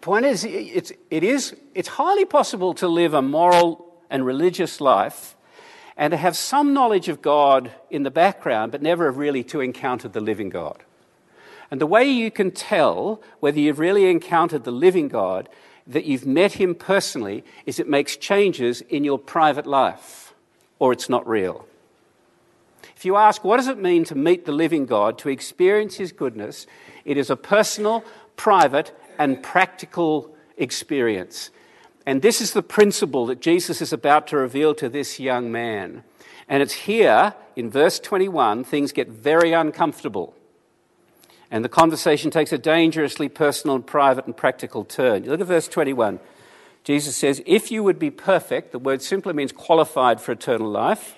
Point 0.00 0.24
is, 0.24 0.44
it's, 0.44 0.92
it 1.10 1.24
is, 1.24 1.56
it's 1.74 1.88
highly 1.88 2.24
possible 2.24 2.74
to 2.74 2.86
live 2.86 3.12
a 3.12 3.22
moral 3.22 3.92
and 4.08 4.24
religious 4.24 4.80
life 4.80 5.36
and 5.96 6.12
to 6.12 6.16
have 6.16 6.36
some 6.36 6.72
knowledge 6.72 7.08
of 7.08 7.22
God 7.22 7.72
in 7.90 8.02
the 8.02 8.10
background, 8.10 8.72
but 8.72 8.82
never 8.82 9.10
really 9.10 9.42
to 9.44 9.60
encounter 9.60 10.08
the 10.08 10.20
living 10.20 10.48
God. 10.48 10.84
And 11.70 11.80
the 11.80 11.86
way 11.86 12.04
you 12.04 12.30
can 12.30 12.50
tell 12.50 13.20
whether 13.40 13.58
you've 13.58 13.78
really 13.78 14.10
encountered 14.10 14.64
the 14.64 14.70
living 14.70 15.08
God, 15.08 15.48
that 15.86 16.04
you've 16.04 16.26
met 16.26 16.52
him 16.52 16.74
personally, 16.74 17.44
is 17.64 17.78
it 17.78 17.88
makes 17.88 18.16
changes 18.16 18.80
in 18.82 19.04
your 19.04 19.18
private 19.18 19.66
life, 19.66 20.34
or 20.78 20.92
it's 20.92 21.08
not 21.08 21.26
real. 21.26 21.66
If 22.96 23.04
you 23.04 23.16
ask, 23.16 23.44
what 23.44 23.58
does 23.58 23.68
it 23.68 23.78
mean 23.78 24.04
to 24.04 24.14
meet 24.14 24.46
the 24.46 24.52
living 24.52 24.86
God, 24.86 25.18
to 25.18 25.28
experience 25.28 25.96
his 25.96 26.12
goodness, 26.12 26.66
it 27.04 27.16
is 27.16 27.30
a 27.30 27.36
personal, 27.36 28.04
private, 28.36 28.96
and 29.18 29.42
practical 29.42 30.34
experience. 30.56 31.50
And 32.06 32.22
this 32.22 32.40
is 32.40 32.52
the 32.52 32.62
principle 32.62 33.26
that 33.26 33.40
Jesus 33.40 33.82
is 33.82 33.92
about 33.92 34.28
to 34.28 34.36
reveal 34.36 34.74
to 34.76 34.88
this 34.88 35.18
young 35.18 35.50
man. 35.50 36.04
And 36.48 36.62
it's 36.62 36.72
here 36.72 37.34
in 37.56 37.70
verse 37.70 37.98
21, 37.98 38.64
things 38.64 38.92
get 38.92 39.08
very 39.08 39.52
uncomfortable. 39.52 40.35
And 41.50 41.64
the 41.64 41.68
conversation 41.68 42.30
takes 42.30 42.52
a 42.52 42.58
dangerously 42.58 43.28
personal, 43.28 43.76
and 43.76 43.86
private, 43.86 44.26
and 44.26 44.36
practical 44.36 44.84
turn. 44.84 45.24
Look 45.24 45.40
at 45.40 45.46
verse 45.46 45.68
21. 45.68 46.18
Jesus 46.82 47.16
says, 47.16 47.42
If 47.46 47.70
you 47.70 47.82
would 47.82 47.98
be 47.98 48.10
perfect, 48.10 48.72
the 48.72 48.78
word 48.78 49.02
simply 49.02 49.32
means 49.32 49.52
qualified 49.52 50.20
for 50.20 50.32
eternal 50.32 50.68
life, 50.68 51.16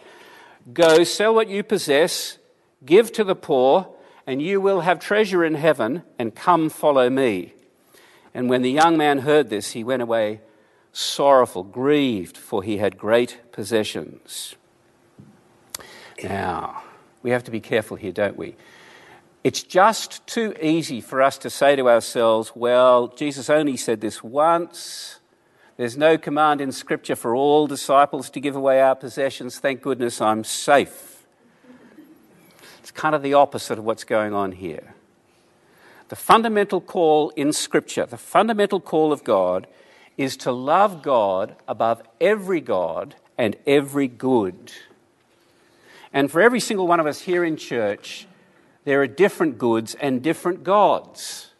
go 0.72 1.04
sell 1.04 1.34
what 1.34 1.48
you 1.48 1.62
possess, 1.62 2.38
give 2.84 3.12
to 3.12 3.24
the 3.24 3.34
poor, 3.34 3.88
and 4.26 4.42
you 4.42 4.60
will 4.60 4.80
have 4.80 4.98
treasure 4.98 5.44
in 5.44 5.54
heaven, 5.54 6.02
and 6.18 6.34
come 6.34 6.68
follow 6.68 7.08
me. 7.08 7.54
And 8.34 8.50
when 8.50 8.62
the 8.62 8.70
young 8.70 8.96
man 8.96 9.20
heard 9.20 9.48
this, 9.48 9.72
he 9.72 9.82
went 9.82 10.02
away 10.02 10.40
sorrowful, 10.92 11.62
grieved, 11.62 12.36
for 12.36 12.62
he 12.62 12.78
had 12.78 12.98
great 12.98 13.38
possessions. 13.52 14.56
Now, 16.22 16.82
we 17.22 17.30
have 17.30 17.44
to 17.44 17.50
be 17.50 17.60
careful 17.60 17.96
here, 17.96 18.12
don't 18.12 18.36
we? 18.36 18.56
It's 19.44 19.62
just 19.62 20.26
too 20.26 20.54
easy 20.60 21.00
for 21.00 21.22
us 21.22 21.38
to 21.38 21.50
say 21.50 21.76
to 21.76 21.88
ourselves, 21.88 22.52
well, 22.54 23.08
Jesus 23.08 23.48
only 23.48 23.76
said 23.76 24.00
this 24.00 24.22
once. 24.22 25.20
There's 25.76 25.96
no 25.96 26.18
command 26.18 26.60
in 26.60 26.72
Scripture 26.72 27.14
for 27.14 27.36
all 27.36 27.66
disciples 27.66 28.30
to 28.30 28.40
give 28.40 28.56
away 28.56 28.80
our 28.80 28.96
possessions. 28.96 29.58
Thank 29.58 29.80
goodness 29.80 30.20
I'm 30.20 30.42
safe. 30.42 31.24
It's 32.80 32.90
kind 32.90 33.14
of 33.14 33.22
the 33.22 33.34
opposite 33.34 33.78
of 33.78 33.84
what's 33.84 34.04
going 34.04 34.34
on 34.34 34.52
here. 34.52 34.94
The 36.08 36.16
fundamental 36.16 36.80
call 36.80 37.30
in 37.30 37.52
Scripture, 37.52 38.06
the 38.06 38.16
fundamental 38.16 38.80
call 38.80 39.12
of 39.12 39.24
God, 39.24 39.66
is 40.16 40.36
to 40.38 40.52
love 40.52 41.02
God 41.02 41.54
above 41.68 42.02
every 42.20 42.60
God 42.60 43.14
and 43.36 43.56
every 43.66 44.08
good. 44.08 44.72
And 46.12 46.30
for 46.30 46.40
every 46.40 46.60
single 46.60 46.86
one 46.88 46.98
of 46.98 47.06
us 47.06 47.20
here 47.20 47.44
in 47.44 47.56
church, 47.56 48.26
there 48.88 49.02
are 49.02 49.06
different 49.06 49.58
goods 49.58 49.94
and 49.96 50.22
different 50.22 50.64
gods. 50.64 51.50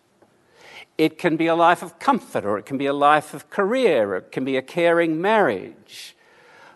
It 0.97 1.19
can 1.19 1.37
be 1.37 1.47
a 1.47 1.55
life 1.55 1.83
of 1.83 1.99
comfort, 1.99 2.47
or 2.47 2.57
it 2.57 2.65
can 2.65 2.79
be 2.79 2.87
a 2.87 2.95
life 2.95 3.35
of 3.35 3.51
career, 3.51 4.15
or 4.15 4.17
it 4.17 4.33
can 4.33 4.47
be 4.47 4.57
a 4.57 4.63
caring 4.63 5.21
marriage. 5.21 6.17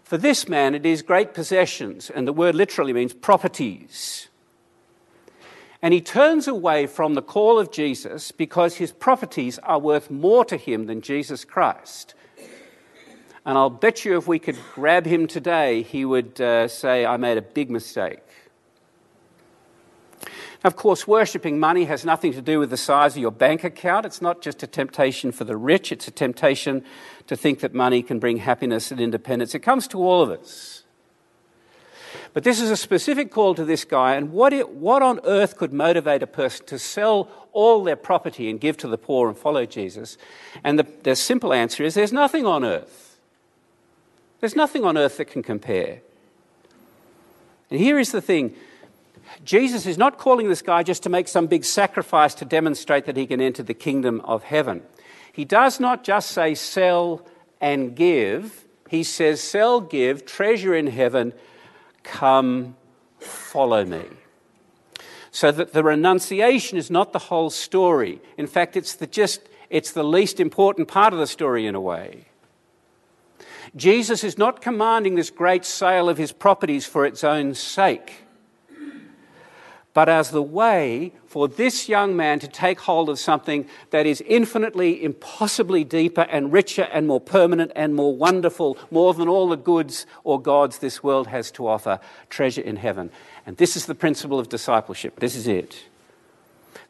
For 0.05 0.19
this 0.19 0.47
man, 0.51 0.75
it 0.75 0.85
is 0.85 1.01
great 1.01 1.33
possessions, 1.33 2.11
and 2.11 2.29
the 2.29 2.35
word 2.35 2.55
literally 2.55 2.93
means 2.93 3.15
properties. 3.15 4.29
And 5.81 5.95
he 5.95 6.03
turns 6.03 6.47
away 6.47 6.87
from 6.87 7.15
the 7.15 7.23
call 7.23 7.59
of 7.59 7.73
Jesus 7.73 8.31
because 8.31 8.77
his 8.77 8.93
properties 8.93 9.59
are 9.61 9.79
worth 9.79 10.11
more 10.11 10.45
to 10.45 10.59
him 10.59 10.85
than 10.85 11.01
Jesus 11.01 11.47
Christ. 11.47 12.15
And 13.47 13.57
I'll 13.57 13.71
bet 13.71 14.05
you 14.05 14.19
if 14.19 14.29
we 14.29 14.39
could 14.39 14.59
grab 14.75 15.07
him 15.07 15.29
today, 15.29 15.83
he 15.83 16.05
would 16.05 16.39
uh, 16.43 16.69
say, 16.69 17.07
I 17.07 17.17
made 17.17 17.39
a 17.39 17.43
big 17.43 17.71
mistake. 17.71 18.21
Of 20.65 20.77
course, 20.77 21.09
worshipping 21.09 21.59
money 21.59 21.87
has 21.87 22.05
nothing 22.05 22.33
to 22.35 22.43
do 22.43 22.61
with 22.61 22.71
the 22.71 22.77
size 22.77 23.17
of 23.17 23.21
your 23.21 23.33
bank 23.33 23.65
account. 23.65 24.07
It's 24.07 24.23
not 24.23 24.43
just 24.43 24.63
a 24.63 24.67
temptation 24.67 25.33
for 25.33 25.43
the 25.45 25.57
rich, 25.57 25.91
it's 25.91 26.07
a 26.07 26.13
temptation 26.13 26.85
to 27.27 27.37
think 27.37 27.61
that 27.61 27.75
money 27.75 28.03
can 28.03 28.21
bring 28.21 28.37
happiness 28.37 28.93
and 28.93 29.01
independence. 29.01 29.55
It 29.55 29.61
comes 29.61 29.89
to 29.89 29.99
all 29.99 30.23
of 30.23 30.31
us. 30.31 30.85
But 32.33 32.45
this 32.45 32.61
is 32.61 32.71
a 32.71 32.77
specific 32.77 33.31
call 33.31 33.55
to 33.55 33.65
this 33.65 33.85
guy, 33.85 34.15
and 34.15 34.33
what, 34.33 34.53
it, 34.53 34.71
what 34.71 35.03
on 35.03 35.21
earth 35.25 35.57
could 35.57 35.73
motivate 35.73 36.23
a 36.23 36.27
person 36.27 36.65
to 36.67 36.79
sell 36.79 37.29
all 37.53 37.83
their 37.83 37.97
property 37.97 38.49
and 38.49 38.61
give 38.61 38.77
to 38.79 38.89
the 38.89 38.97
poor 38.97 39.29
and 39.29 39.37
follow 39.37 39.67
Jesus? 39.67 40.17
And 40.65 40.79
the, 40.79 40.87
the 41.03 41.17
simple 41.17 41.53
answer 41.53 41.85
is 41.85 41.95
there's 41.95 42.13
nothing 42.13 42.47
on 42.47 42.65
earth. 42.65 43.19
There's 44.41 44.57
nothing 44.57 44.85
on 44.85 44.97
earth 44.97 45.19
that 45.19 45.27
can 45.27 45.43
compare. 45.43 46.01
And 47.71 47.81
here 47.81 47.99
is 47.99 48.13
the 48.13 48.23
thing 48.23 48.55
Jesus 49.45 49.87
is 49.87 49.99
not 49.99 50.19
calling 50.19 50.49
this 50.49 50.63
guy 50.63 50.83
just 50.83 51.03
to 51.05 51.09
make 51.09 51.29
some 51.29 51.47
big 51.47 51.65
sacrifice 51.65 52.35
to 52.35 52.45
demonstrate 52.45 53.07
that 53.07 53.17
he 53.17 53.27
can 53.27 53.41
enter 53.41 53.63
the 53.63 53.75
kingdom 53.75 54.21
of 54.23 54.45
heaven. 54.45 54.83
He 55.33 55.45
does 55.45 55.81
not 55.81 56.05
just 56.05 56.31
say 56.31 56.55
sell 56.55 57.27
and 57.61 57.97
give, 57.97 58.65
he 58.89 59.03
says 59.03 59.41
sell, 59.41 59.81
give, 59.81 60.27
treasure 60.27 60.75
in 60.75 60.87
heaven, 60.87 61.33
come, 62.03 62.77
follow 63.19 63.85
me. 63.85 64.05
So 65.31 65.51
that 65.51 65.73
the 65.73 65.83
renunciation 65.83 66.77
is 66.77 66.91
not 66.91 67.13
the 67.13 67.19
whole 67.19 67.49
story. 67.49 68.21
In 68.37 68.47
fact, 68.47 68.77
it's 68.77 68.95
the 68.95 69.07
just 69.07 69.41
it's 69.71 69.93
the 69.93 70.05
least 70.05 70.39
important 70.39 70.89
part 70.89 71.15
of 71.15 71.19
the 71.19 71.27
story 71.27 71.67
in 71.67 71.75
a 71.75 71.81
way. 71.81 72.27
Jesus 73.75 74.23
is 74.23 74.37
not 74.37 74.61
commanding 74.61 75.15
this 75.15 75.31
great 75.31 75.65
sale 75.65 76.11
of 76.11 76.19
his 76.19 76.31
properties 76.31 76.85
for 76.85 77.07
its 77.07 77.25
own 77.25 77.55
sake 77.55 78.25
but 79.95 80.09
as 80.09 80.31
the 80.31 80.43
way 80.43 81.13
for 81.27 81.49
this 81.49 81.89
young 81.89 82.17
man 82.17 82.39
to 82.39 82.49
take 82.49 82.81
hold 82.81 83.11
of 83.11 83.19
something 83.19 83.67
that 83.91 84.07
is 84.07 84.23
infinitely, 84.27 85.05
impossibly 85.05 85.85
deeper 85.85 86.23
and 86.23 86.53
richer 86.53 86.89
and 86.93 87.07
more 87.07 87.21
permanent 87.21 87.73
and 87.77 87.95
more 87.95 88.17
wonderful, 88.17 88.79
more 88.91 89.13
than 89.13 89.29
all 89.29 89.49
the 89.49 89.57
goods 89.57 90.07
or 90.25 90.41
gods 90.41 90.79
this 90.79 91.03
world 91.03 91.27
has 91.27 91.51
to 91.51 91.67
offer, 91.67 92.01
treasure 92.31 92.63
in 92.63 92.77
heaven. 92.77 93.11
And 93.45 93.57
this 93.59 93.77
is 93.77 93.87
the 93.87 93.95
principle 93.95 94.39
of 94.39 94.49
discipleship. 94.49 95.21
This 95.21 95.37
is 95.37 95.47
it. 95.47 95.85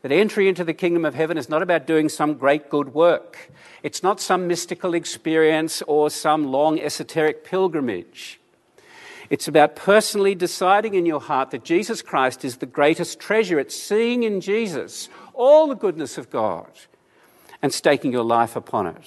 That 0.02 0.12
entry 0.12 0.48
into 0.48 0.64
the 0.64 0.74
kingdom 0.74 1.04
of 1.04 1.14
heaven 1.14 1.38
is 1.38 1.48
not 1.48 1.62
about 1.62 1.86
doing 1.86 2.08
some 2.08 2.34
great 2.34 2.68
good 2.68 2.94
work. 2.94 3.50
It's 3.82 4.02
not 4.02 4.20
some 4.20 4.46
mystical 4.46 4.94
experience 4.94 5.82
or 5.82 6.10
some 6.10 6.44
long 6.44 6.80
esoteric 6.80 7.44
pilgrimage. 7.44 8.40
It's 9.32 9.48
about 9.48 9.76
personally 9.76 10.34
deciding 10.34 10.92
in 10.92 11.06
your 11.06 11.18
heart 11.18 11.52
that 11.52 11.64
Jesus 11.64 12.02
Christ 12.02 12.44
is 12.44 12.58
the 12.58 12.66
greatest 12.66 13.18
treasure. 13.18 13.58
It's 13.58 13.74
seeing 13.74 14.24
in 14.24 14.42
Jesus 14.42 15.08
all 15.32 15.68
the 15.68 15.74
goodness 15.74 16.18
of 16.18 16.28
God 16.28 16.68
and 17.62 17.72
staking 17.72 18.12
your 18.12 18.24
life 18.24 18.56
upon 18.56 18.88
it. 18.88 19.04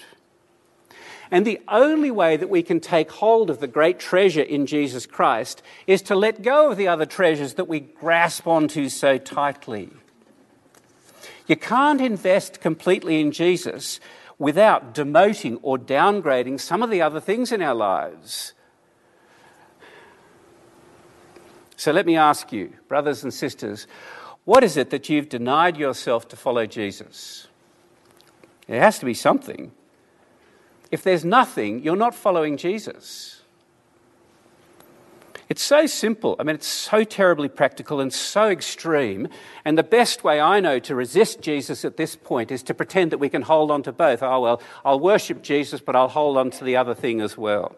And 1.30 1.46
the 1.46 1.62
only 1.68 2.10
way 2.10 2.38
that 2.38 2.50
we 2.50 2.64
can 2.64 2.80
take 2.80 3.12
hold 3.12 3.52
of 3.52 3.60
the 3.60 3.68
great 3.68 4.00
treasure 4.00 4.42
in 4.42 4.66
Jesus 4.66 5.06
Christ 5.06 5.62
is 5.86 6.02
to 6.02 6.16
let 6.16 6.42
go 6.42 6.72
of 6.72 6.78
the 6.78 6.88
other 6.88 7.06
treasures 7.06 7.54
that 7.54 7.68
we 7.68 7.80
grasp 7.80 8.48
onto 8.48 8.90
so 8.90 9.20
tightly. 9.20 9.92
You 11.46 11.56
can't 11.56 12.02
invest 12.02 12.62
completely 12.62 13.22
in 13.22 13.32
Jesus 13.32 14.00
without 14.40 14.96
demoting 14.96 15.60
or 15.62 15.78
downgrading 15.78 16.62
some 16.62 16.82
of 16.82 16.90
the 16.90 17.04
other 17.04 17.20
things 17.20 17.52
in 17.52 17.62
our 17.62 17.76
lives. 17.76 18.55
So 21.86 21.92
let 21.92 22.08
me 22.08 22.18
ask 22.18 22.52
you, 22.52 22.74
brothers 22.88 23.24
and 23.24 23.32
sisters, 23.32 23.86
what 24.44 24.64
is 24.64 24.76
it 24.76 24.90
that 24.90 25.08
you've 25.08 25.30
denied 25.30 25.78
yourself 25.78 26.28
to 26.30 26.36
follow 26.36 26.66
Jesus? 26.66 27.46
There 28.66 28.82
has 28.82 28.98
to 28.98 29.06
be 29.06 29.14
something. 29.14 29.72
If 30.90 31.04
there's 31.04 31.24
nothing, 31.24 31.84
you're 31.84 31.96
not 31.96 32.16
following 32.16 32.58
Jesus. 32.58 33.44
It's 35.48 35.62
so 35.62 35.86
simple. 35.86 36.36
I 36.40 36.44
mean, 36.44 36.56
it's 36.56 36.66
so 36.66 37.04
terribly 37.04 37.50
practical 37.50 38.00
and 38.00 38.12
so 38.12 38.50
extreme. 38.50 39.28
And 39.64 39.78
the 39.78 39.84
best 39.84 40.24
way 40.24 40.42
I 40.42 40.60
know 40.60 40.80
to 40.80 40.96
resist 40.96 41.40
Jesus 41.40 41.86
at 41.86 41.98
this 41.98 42.16
point 42.16 42.52
is 42.52 42.64
to 42.64 42.74
pretend 42.74 43.12
that 43.12 43.20
we 43.20 43.30
can 43.30 43.44
hold 43.44 43.70
on 43.70 43.84
to 43.84 43.92
both. 43.92 44.24
Oh, 44.24 44.40
well, 44.40 44.62
I'll 44.84 45.00
worship 45.00 45.44
Jesus, 45.44 45.82
but 45.82 45.96
I'll 45.96 46.08
hold 46.08 46.36
on 46.36 46.50
to 46.50 46.64
the 46.64 46.78
other 46.78 46.96
thing 46.96 47.22
as 47.22 47.38
well. 47.38 47.76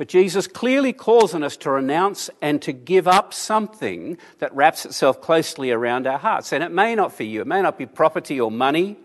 But 0.00 0.08
Jesus 0.08 0.46
clearly 0.46 0.94
calls 0.94 1.34
on 1.34 1.42
us 1.42 1.58
to 1.58 1.70
renounce 1.70 2.30
and 2.40 2.62
to 2.62 2.72
give 2.72 3.06
up 3.06 3.34
something 3.34 4.16
that 4.38 4.50
wraps 4.54 4.86
itself 4.86 5.20
closely 5.20 5.70
around 5.72 6.06
our 6.06 6.16
hearts. 6.16 6.54
And 6.54 6.64
it 6.64 6.72
may 6.72 6.94
not 6.94 7.12
for 7.12 7.24
you, 7.24 7.42
it 7.42 7.46
may 7.46 7.60
not 7.60 7.76
be 7.76 7.84
property 7.84 8.40
or 8.40 8.50
money. 8.50 8.96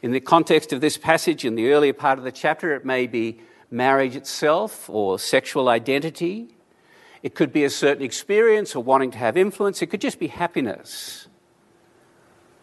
In 0.00 0.12
the 0.12 0.20
context 0.20 0.72
of 0.72 0.80
this 0.80 0.96
passage, 0.96 1.44
in 1.44 1.56
the 1.56 1.72
earlier 1.72 1.94
part 1.94 2.18
of 2.18 2.22
the 2.22 2.30
chapter, 2.30 2.76
it 2.76 2.84
may 2.84 3.08
be 3.08 3.40
marriage 3.72 4.14
itself 4.14 4.88
or 4.88 5.18
sexual 5.18 5.68
identity. 5.68 6.54
It 7.24 7.34
could 7.34 7.52
be 7.52 7.64
a 7.64 7.70
certain 7.70 8.04
experience 8.04 8.76
or 8.76 8.84
wanting 8.84 9.10
to 9.10 9.18
have 9.18 9.36
influence. 9.36 9.82
It 9.82 9.88
could 9.88 10.00
just 10.00 10.20
be 10.20 10.28
happiness. 10.28 11.26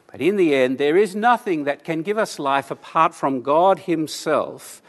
But 0.09 0.21
in 0.21 0.37
the 0.37 0.55
end, 0.55 0.77
there 0.77 0.95
is 0.95 1.17
nothing 1.17 1.65
that 1.65 1.83
can 1.83 2.01
give 2.01 2.17
us 2.17 2.39
life 2.39 2.71
apart 2.71 3.13
from 3.13 3.41
God 3.41 3.79
Himself. 3.79 4.81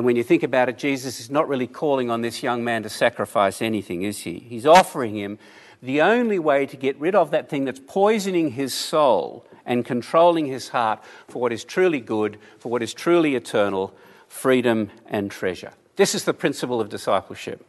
And 0.00 0.06
when 0.06 0.16
you 0.16 0.22
think 0.22 0.42
about 0.42 0.70
it, 0.70 0.78
Jesus 0.78 1.20
is 1.20 1.30
not 1.30 1.46
really 1.46 1.66
calling 1.66 2.10
on 2.10 2.22
this 2.22 2.42
young 2.42 2.64
man 2.64 2.84
to 2.84 2.88
sacrifice 2.88 3.60
anything, 3.60 4.00
is 4.00 4.20
he? 4.20 4.38
He's 4.38 4.64
offering 4.64 5.14
him 5.14 5.38
the 5.82 6.00
only 6.00 6.38
way 6.38 6.64
to 6.64 6.76
get 6.78 6.98
rid 6.98 7.14
of 7.14 7.32
that 7.32 7.50
thing 7.50 7.66
that's 7.66 7.82
poisoning 7.86 8.52
his 8.52 8.72
soul 8.72 9.44
and 9.66 9.84
controlling 9.84 10.46
his 10.46 10.70
heart 10.70 11.04
for 11.28 11.42
what 11.42 11.52
is 11.52 11.64
truly 11.64 12.00
good, 12.00 12.38
for 12.58 12.70
what 12.70 12.82
is 12.82 12.94
truly 12.94 13.34
eternal 13.34 13.94
freedom 14.26 14.90
and 15.04 15.30
treasure. 15.30 15.72
This 15.96 16.14
is 16.14 16.24
the 16.24 16.32
principle 16.32 16.80
of 16.80 16.88
discipleship 16.88 17.62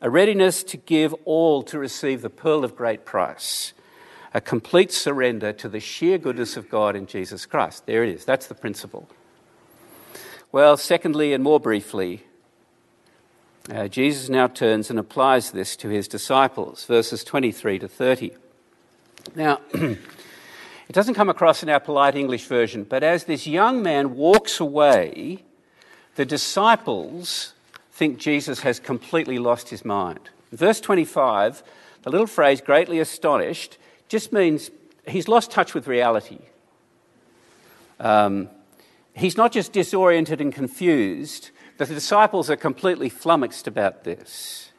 a 0.00 0.08
readiness 0.08 0.62
to 0.62 0.76
give 0.76 1.12
all 1.24 1.64
to 1.64 1.80
receive 1.80 2.22
the 2.22 2.30
pearl 2.30 2.62
of 2.62 2.76
great 2.76 3.04
price, 3.04 3.72
a 4.32 4.40
complete 4.40 4.92
surrender 4.92 5.52
to 5.54 5.68
the 5.68 5.80
sheer 5.80 6.16
goodness 6.16 6.56
of 6.56 6.70
God 6.70 6.94
in 6.94 7.08
Jesus 7.08 7.44
Christ. 7.44 7.86
There 7.86 8.04
it 8.04 8.10
is. 8.10 8.24
That's 8.24 8.46
the 8.46 8.54
principle. 8.54 9.08
Well, 10.56 10.78
secondly, 10.78 11.34
and 11.34 11.44
more 11.44 11.60
briefly, 11.60 12.24
uh, 13.70 13.88
Jesus 13.88 14.30
now 14.30 14.46
turns 14.46 14.88
and 14.88 14.98
applies 14.98 15.50
this 15.50 15.76
to 15.76 15.90
his 15.90 16.08
disciples, 16.08 16.86
verses 16.86 17.22
23 17.24 17.80
to 17.80 17.88
30. 17.88 18.30
Now, 19.34 19.60
it 19.74 19.98
doesn't 20.92 21.12
come 21.12 21.28
across 21.28 21.62
in 21.62 21.68
our 21.68 21.78
polite 21.78 22.16
English 22.16 22.46
version, 22.46 22.84
but 22.84 23.02
as 23.02 23.24
this 23.24 23.46
young 23.46 23.82
man 23.82 24.16
walks 24.16 24.58
away, 24.58 25.44
the 26.14 26.24
disciples 26.24 27.52
think 27.92 28.16
Jesus 28.16 28.60
has 28.60 28.80
completely 28.80 29.38
lost 29.38 29.68
his 29.68 29.84
mind. 29.84 30.30
verse 30.52 30.80
25, 30.80 31.62
the 32.00 32.10
little 32.10 32.26
phrase, 32.26 32.62
greatly 32.62 32.98
astonished, 32.98 33.76
just 34.08 34.32
means 34.32 34.70
he's 35.06 35.28
lost 35.28 35.50
touch 35.50 35.74
with 35.74 35.86
reality. 35.86 36.38
Um, 38.00 38.48
he's 39.16 39.36
not 39.36 39.52
just 39.52 39.72
disoriented 39.72 40.40
and 40.40 40.52
confused, 40.52 41.50
the 41.78 41.86
disciples 41.86 42.50
are 42.50 42.56
completely 42.56 43.08
flummoxed 43.08 43.66
about 43.66 44.04
this. 44.04 44.70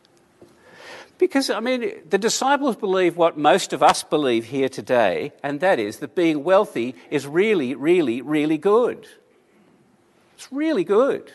Because, 1.17 1.49
I 1.49 1.59
mean, 1.59 1.93
the 2.07 2.19
disciples 2.19 2.75
believe 2.75 3.17
what 3.17 3.37
most 3.37 3.73
of 3.73 3.81
us 3.81 4.03
believe 4.03 4.45
here 4.45 4.69
today, 4.69 5.33
and 5.41 5.59
that 5.61 5.79
is 5.79 5.97
that 5.97 6.13
being 6.13 6.43
wealthy 6.43 6.93
is 7.09 7.25
really, 7.25 7.73
really, 7.73 8.21
really 8.21 8.59
good. 8.59 9.07
It's 10.35 10.51
really 10.51 10.83
good. 10.83 11.31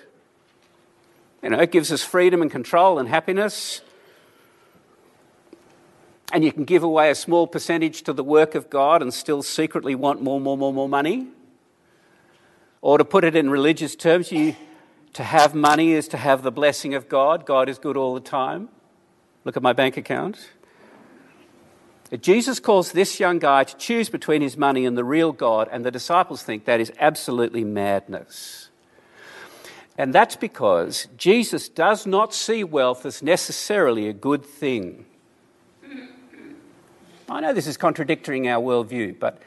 You 1.43 1.51
know, 1.51 1.59
it 1.59 1.73
gives 1.73 1.91
us 1.91 2.05
freedom 2.05 2.41
and 2.41 2.51
control 2.51 3.01
and 3.01 3.09
happiness. 3.09 3.81
And 6.33 6.45
you 6.45 6.53
can 6.53 6.65
give 6.65 6.85
away 6.85 7.11
a 7.11 7.17
small 7.17 7.49
percentage 7.49 8.03
to 8.03 8.13
the 8.13 8.23
work 8.23 8.55
of 8.55 8.71
God 8.71 9.03
and 9.03 9.13
still 9.13 9.43
secretly 9.43 9.97
want 9.97 10.23
more, 10.23 10.41
more, 10.41 10.57
more, 10.57 10.73
more 10.73 10.89
money. 10.89 11.27
Or 12.83 12.99
to 12.99 13.05
put 13.05 13.25
it 13.25 13.35
in 13.35 13.49
religious 13.49 13.97
terms, 13.97 14.31
you, 14.31 14.57
to 15.15 15.23
have 15.23 15.55
money 15.55 15.93
is 15.93 16.09
to 16.09 16.17
have 16.17 16.43
the 16.43 16.53
blessing 16.53 16.95
of 16.95 17.09
God. 17.09 17.47
God 17.47 17.69
is 17.69 17.79
good 17.79 17.97
all 17.97 18.13
the 18.13 18.21
time. 18.21 18.69
Look 19.45 19.57
at 19.57 19.63
my 19.63 19.73
bank 19.73 19.97
account. 19.97 20.51
Jesus 22.21 22.61
calls 22.61 22.93
this 22.93 23.19
young 23.19 23.39
guy 23.39 23.65
to 23.65 23.77
choose 23.77 24.11
between 24.11 24.43
his 24.43 24.57
money 24.59 24.85
and 24.85 24.99
the 24.99 25.05
real 25.05 25.33
God, 25.33 25.69
and 25.73 25.83
the 25.83 25.91
disciples 25.91 26.43
think 26.43 26.67
that 26.67 26.79
is 26.79 26.93
absolutely 26.99 27.65
madness. 27.65 28.69
And 29.97 30.13
that's 30.15 30.37
because 30.37 31.09
Jesus 31.17 31.69
does 31.69 32.07
not 32.07 32.35
see 32.35 32.65
wealth 32.65 33.07
as 33.07 33.23
necessarily 33.23 34.09
a 34.09 34.13
good 34.13 34.45
thing. 34.45 35.07
I 37.29 37.41
know 37.41 37.55
this 37.55 37.67
is 37.67 37.79
contradicting 37.79 38.47
our 38.49 38.63
worldview, 38.63 39.19
but 39.19 39.41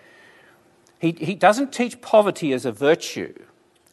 he, 1.00 1.12
he 1.12 1.36
doesn't 1.36 1.74
teach 1.74 2.02
poverty 2.02 2.54
as 2.54 2.66
a 2.66 2.72
virtue. 2.72 3.34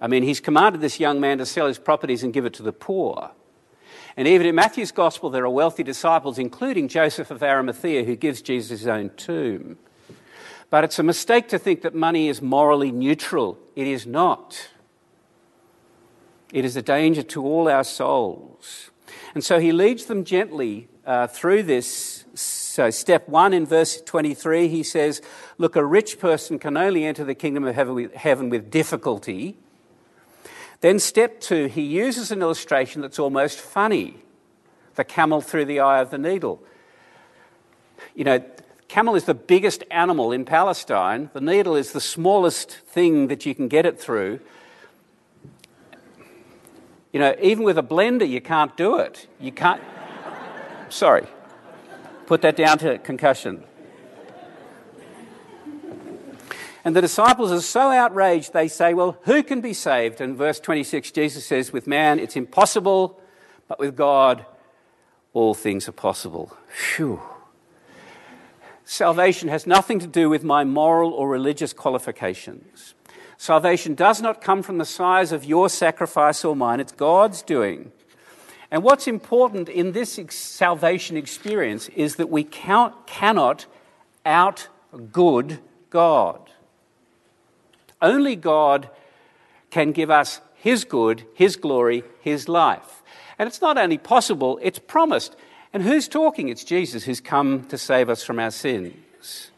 I 0.01 0.07
mean, 0.07 0.23
he's 0.23 0.41
commanded 0.41 0.81
this 0.81 0.99
young 0.99 1.21
man 1.21 1.39
to 1.39 1.47
sell 1.47 1.67
his 1.67 1.79
properties 1.79 2.23
and 2.23 2.33
give 2.33 2.45
it 2.45 2.55
to 2.55 2.63
the 2.63 2.73
poor. 2.73 3.31
And 4.17 4.29
even 4.29 4.47
in 4.47 4.55
Matthew's 4.55 4.93
gospel, 4.93 5.31
there 5.31 5.45
are 5.45 5.51
wealthy 5.51 5.83
disciples, 5.83 6.39
including 6.39 6.89
Joseph 6.89 7.31
of 7.31 7.43
Arimathea, 7.43 8.05
who 8.05 8.17
gives 8.17 8.43
Jesus 8.43 8.81
his 8.81 8.87
own 8.87 9.11
tomb. 9.17 9.79
But 10.71 10.85
it's 10.85 10.99
a 10.99 11.03
mistake 11.03 11.49
to 11.49 11.59
think 11.59 11.83
that 11.83 11.95
money 11.95 12.29
is 12.29 12.43
morally 12.43 12.91
neutral. 12.91 13.59
It 13.77 13.87
is 13.87 14.07
not. 14.07 14.71
It 16.53 16.65
is 16.65 16.77
a 16.77 16.83
danger 16.83 17.23
to 17.23 17.45
all 17.45 17.69
our 17.69 17.85
souls. 17.85 18.91
And 19.35 19.43
so 19.43 19.59
he 19.59 19.73
leads 19.73 20.07
them 20.07 20.25
gently 20.25 20.89
uh, 21.07 21.27
through 21.27 21.63
this. 21.65 22.12
So, 22.73 22.89
step 22.89 23.29
one 23.29 23.53
in 23.53 23.67
verse 23.67 24.01
23, 24.01 24.67
he 24.67 24.83
says, 24.83 25.21
Look, 25.59 25.77
a 25.77 25.85
rich 25.85 26.19
person 26.19 26.59
can 26.59 26.79
only 26.79 27.05
enter 27.05 27.23
the 27.23 27.35
kingdom 27.35 27.65
of 27.65 27.75
heaven 27.75 28.49
with, 28.49 28.71
difficulty. 28.71 29.59
Then, 30.81 30.99
step 30.99 31.39
two, 31.43 31.67
he 31.67 31.83
uses 31.83 32.31
an 32.33 32.41
illustration 32.41 33.03
that's 33.03 33.19
almost 33.19 33.61
funny 33.61 34.17
the 34.95 35.05
camel 35.05 35.43
through 35.43 35.67
the 35.67 35.81
eye 35.81 36.01
of 36.01 36.09
the 36.09 36.17
needle. 36.17 36.63
You 38.15 38.25
know, 38.25 38.43
camel 38.89 39.17
is 39.17 39.25
the 39.25 39.35
biggest 39.35 39.85
animal 39.91 40.33
in 40.33 40.47
Palestine, 40.47 41.29
the 41.35 41.43
needle 41.43 41.77
is 41.77 41.93
the 41.93 42.01
smallest 42.01 42.71
thing 42.71 43.29
that 43.29 43.45
you 43.45 43.55
can 43.55 43.69
get 43.69 43.85
it 43.85 44.01
through. 44.01 44.41
You 47.13 47.21
know, 47.21 47.37
even 47.39 47.65
with 47.65 47.77
a 47.77 47.83
blender, 47.83 48.27
you 48.27 48.41
can't 48.41 48.75
do 48.79 48.97
it. 48.97 49.27
You 49.39 49.53
can't. 49.53 49.83
Sorry. 50.89 51.27
Put 52.33 52.41
that 52.41 52.57
down 52.57 52.79
to 52.79 52.97
concussion. 52.97 53.63
And 56.83 56.97
the 56.97 57.03
disciples 57.03 57.53
are 57.53 57.61
so 57.61 57.91
outraged, 57.91 58.55
they 58.55 58.69
say, 58.69 58.95
Well, 58.95 59.19
who 59.25 59.43
can 59.43 59.61
be 59.61 59.75
saved? 59.75 60.19
And 60.19 60.35
verse 60.35 60.59
26, 60.59 61.11
Jesus 61.11 61.45
says, 61.45 61.75
With 61.75 61.87
man, 61.87 62.19
it's 62.19 62.35
impossible, 62.35 63.21
but 63.69 63.79
with 63.79 63.99
God, 63.99 64.47
all 65.35 65.53
things 65.53 65.87
are 65.91 65.93
possible. 65.93 66.57
Phew. 66.69 67.21
Salvation 68.87 69.51
has 69.51 69.67
nothing 69.67 69.99
to 69.99 70.07
do 70.07 70.31
with 70.31 70.43
my 70.43 70.65
moral 70.65 71.13
or 71.13 71.29
religious 71.29 71.75
qualifications. 71.75 72.95
Salvation 73.37 73.95
does 73.95 74.23
not 74.23 74.41
come 74.41 74.63
from 74.63 74.79
the 74.79 74.87
size 74.87 75.33
of 75.33 75.45
your 75.45 75.69
sacrifice 75.69 76.47
or 76.47 76.57
mine, 76.57 76.81
it's 76.81 76.93
God's 76.93 77.43
doing. 77.43 77.93
And 78.73 78.83
what's 78.83 79.07
important 79.07 79.69
in 79.69 79.93
this 79.93 80.19
ex- 80.19 80.35
salvation 80.35 81.19
experience 81.19 81.91
is 81.91 82.17
that 82.17 82.31
we 82.31 82.43
count, 82.43 83.07
cannot 83.07 83.67
out 84.25 84.69
good 85.13 85.59
God. 85.91 86.41
Only 88.01 88.35
God 88.35 88.89
can 89.69 89.93
give 89.93 90.11
us 90.11 90.41
His 90.55 90.85
good, 90.85 91.27
His 91.35 91.57
glory, 91.57 92.03
His 92.23 92.49
life. 92.49 93.03
And 93.39 93.47
it's 93.47 93.61
not 93.61 93.77
only 93.77 93.99
possible, 93.99 94.59
it's 94.63 94.79
promised. 94.79 95.37
And 95.75 95.83
who's 95.83 96.09
talking? 96.09 96.49
It's 96.49 96.65
Jesus 96.65 97.05
who's 97.05 97.21
come 97.21 97.65
to 97.65 97.77
save 97.77 98.09
us 98.09 98.25
from 98.25 98.39
our 98.39 98.51
sins. 98.51 99.51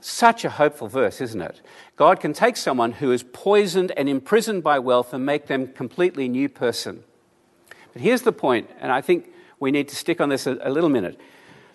Such 0.00 0.44
a 0.44 0.50
hopeful 0.50 0.86
verse, 0.86 1.20
isn't 1.20 1.42
it? 1.42 1.60
God 1.96 2.20
can 2.20 2.32
take 2.32 2.56
someone 2.56 2.92
who 2.92 3.10
is 3.10 3.24
poisoned 3.24 3.92
and 3.96 4.08
imprisoned 4.08 4.62
by 4.62 4.78
wealth 4.78 5.12
and 5.12 5.26
make 5.26 5.48
them 5.48 5.66
completely 5.66 6.28
new 6.28 6.48
person. 6.48 7.02
But 7.98 8.04
here's 8.04 8.22
the 8.22 8.30
point, 8.30 8.70
and 8.78 8.92
I 8.92 9.00
think 9.00 9.28
we 9.58 9.72
need 9.72 9.88
to 9.88 9.96
stick 9.96 10.20
on 10.20 10.28
this 10.28 10.46
a, 10.46 10.56
a 10.62 10.70
little 10.70 10.88
minute 10.88 11.20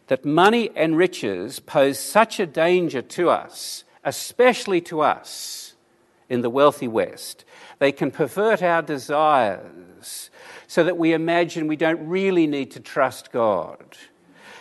that 0.08 0.24
money 0.24 0.70
and 0.74 0.96
riches 0.96 1.60
pose 1.60 2.00
such 2.00 2.40
a 2.40 2.46
danger 2.46 3.02
to 3.02 3.30
us, 3.30 3.84
especially 4.06 4.80
to 4.80 5.02
us 5.02 5.76
in 6.30 6.40
the 6.40 6.50
wealthy 6.50 6.88
West. 6.88 7.44
They 7.80 7.92
can 7.92 8.10
pervert 8.10 8.64
our 8.64 8.82
desires 8.82 10.30
so 10.66 10.86
that 10.86 10.98
we 10.98 11.12
imagine 11.12 11.68
we 11.68 11.76
don't 11.76 12.08
really 12.08 12.48
need 12.48 12.72
to 12.72 12.80
trust 12.80 13.34
God. 13.34 13.98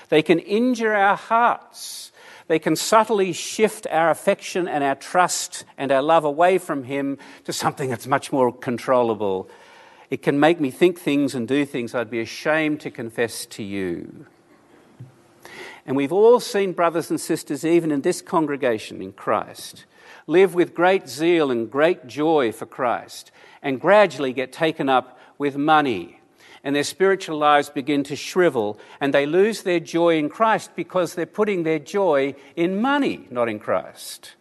They 0.08 0.22
can 0.22 0.40
injure 0.40 0.92
our 0.92 1.16
hearts 1.16 2.10
they 2.48 2.58
can 2.58 2.76
subtly 2.76 3.32
shift 3.32 3.86
our 3.90 4.10
affection 4.10 4.68
and 4.68 4.84
our 4.84 4.94
trust 4.94 5.64
and 5.78 5.90
our 5.90 6.02
love 6.02 6.24
away 6.24 6.58
from 6.58 6.84
Him 6.84 7.18
to 7.44 7.52
something 7.52 7.88
that's 7.88 8.06
much 8.06 8.32
more 8.32 8.52
controllable. 8.52 9.48
It 10.12 10.20
can 10.20 10.38
make 10.38 10.60
me 10.60 10.70
think 10.70 11.00
things 11.00 11.34
and 11.34 11.48
do 11.48 11.64
things 11.64 11.94
I'd 11.94 12.10
be 12.10 12.20
ashamed 12.20 12.80
to 12.80 12.90
confess 12.90 13.46
to 13.46 13.62
you. 13.62 14.26
And 15.86 15.96
we've 15.96 16.12
all 16.12 16.38
seen 16.38 16.74
brothers 16.74 17.08
and 17.08 17.18
sisters, 17.18 17.64
even 17.64 17.90
in 17.90 18.02
this 18.02 18.20
congregation 18.20 19.00
in 19.00 19.14
Christ, 19.14 19.86
live 20.26 20.54
with 20.54 20.74
great 20.74 21.08
zeal 21.08 21.50
and 21.50 21.70
great 21.70 22.08
joy 22.08 22.52
for 22.52 22.66
Christ 22.66 23.30
and 23.62 23.80
gradually 23.80 24.34
get 24.34 24.52
taken 24.52 24.90
up 24.90 25.18
with 25.38 25.56
money 25.56 26.20
and 26.62 26.76
their 26.76 26.84
spiritual 26.84 27.38
lives 27.38 27.70
begin 27.70 28.04
to 28.04 28.14
shrivel 28.14 28.78
and 29.00 29.14
they 29.14 29.24
lose 29.24 29.62
their 29.62 29.80
joy 29.80 30.18
in 30.18 30.28
Christ 30.28 30.72
because 30.76 31.14
they're 31.14 31.24
putting 31.24 31.62
their 31.62 31.78
joy 31.78 32.34
in 32.54 32.82
money, 32.82 33.26
not 33.30 33.48
in 33.48 33.58
Christ. 33.58 34.34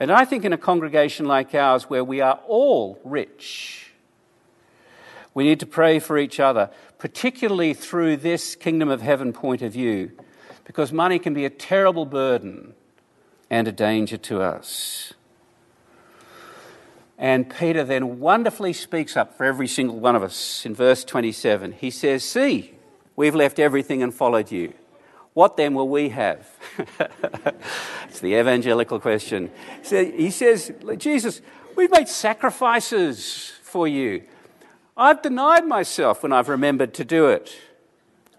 And 0.00 0.10
I 0.10 0.24
think 0.24 0.44
in 0.44 0.52
a 0.52 0.58
congregation 0.58 1.24
like 1.24 1.54
ours 1.54 1.84
where 1.84 2.02
we 2.02 2.20
are 2.20 2.40
all 2.48 2.98
rich, 3.04 3.93
We 5.34 5.44
need 5.44 5.60
to 5.60 5.66
pray 5.66 5.98
for 5.98 6.16
each 6.16 6.38
other, 6.38 6.70
particularly 6.98 7.74
through 7.74 8.18
this 8.18 8.54
kingdom 8.54 8.88
of 8.88 9.02
heaven 9.02 9.32
point 9.32 9.62
of 9.62 9.72
view, 9.72 10.12
because 10.64 10.92
money 10.92 11.18
can 11.18 11.34
be 11.34 11.44
a 11.44 11.50
terrible 11.50 12.06
burden 12.06 12.74
and 13.50 13.66
a 13.66 13.72
danger 13.72 14.16
to 14.16 14.40
us. 14.40 15.12
And 17.18 17.48
Peter 17.48 17.84
then 17.84 18.20
wonderfully 18.20 18.72
speaks 18.72 19.16
up 19.16 19.36
for 19.36 19.44
every 19.44 19.68
single 19.68 19.98
one 19.98 20.16
of 20.16 20.22
us 20.22 20.64
in 20.64 20.74
verse 20.74 21.04
27. 21.04 21.72
He 21.72 21.90
says, 21.90 22.24
See, 22.24 22.74
we've 23.16 23.34
left 23.34 23.58
everything 23.58 24.02
and 24.02 24.12
followed 24.12 24.50
you. 24.50 24.72
What 25.32 25.56
then 25.56 25.74
will 25.74 25.88
we 25.88 26.10
have? 26.10 26.48
it's 28.08 28.20
the 28.20 28.34
evangelical 28.34 29.00
question. 29.00 29.50
So 29.82 30.04
he 30.04 30.30
says, 30.30 30.72
Jesus, 30.96 31.40
we've 31.76 31.90
made 31.90 32.08
sacrifices 32.08 33.52
for 33.62 33.88
you. 33.88 34.22
I've 34.96 35.22
denied 35.22 35.66
myself 35.66 36.22
when 36.22 36.32
I've 36.32 36.48
remembered 36.48 36.94
to 36.94 37.04
do 37.04 37.26
it. 37.26 37.56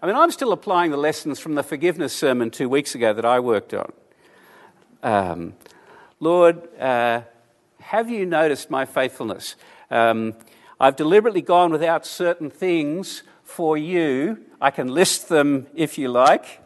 I 0.00 0.06
mean, 0.06 0.16
I'm 0.16 0.30
still 0.30 0.52
applying 0.52 0.90
the 0.90 0.96
lessons 0.96 1.38
from 1.38 1.54
the 1.54 1.62
forgiveness 1.62 2.14
sermon 2.14 2.50
two 2.50 2.70
weeks 2.70 2.94
ago 2.94 3.12
that 3.12 3.26
I 3.26 3.40
worked 3.40 3.74
on. 3.74 3.92
Um, 5.02 5.54
Lord, 6.18 6.66
uh, 6.80 7.22
have 7.80 8.08
you 8.08 8.24
noticed 8.24 8.70
my 8.70 8.86
faithfulness? 8.86 9.56
Um, 9.90 10.34
I've 10.80 10.96
deliberately 10.96 11.42
gone 11.42 11.72
without 11.72 12.06
certain 12.06 12.48
things 12.48 13.22
for 13.44 13.76
you. 13.76 14.38
I 14.58 14.70
can 14.70 14.88
list 14.88 15.28
them 15.28 15.66
if 15.74 15.98
you 15.98 16.08
like. 16.08 16.60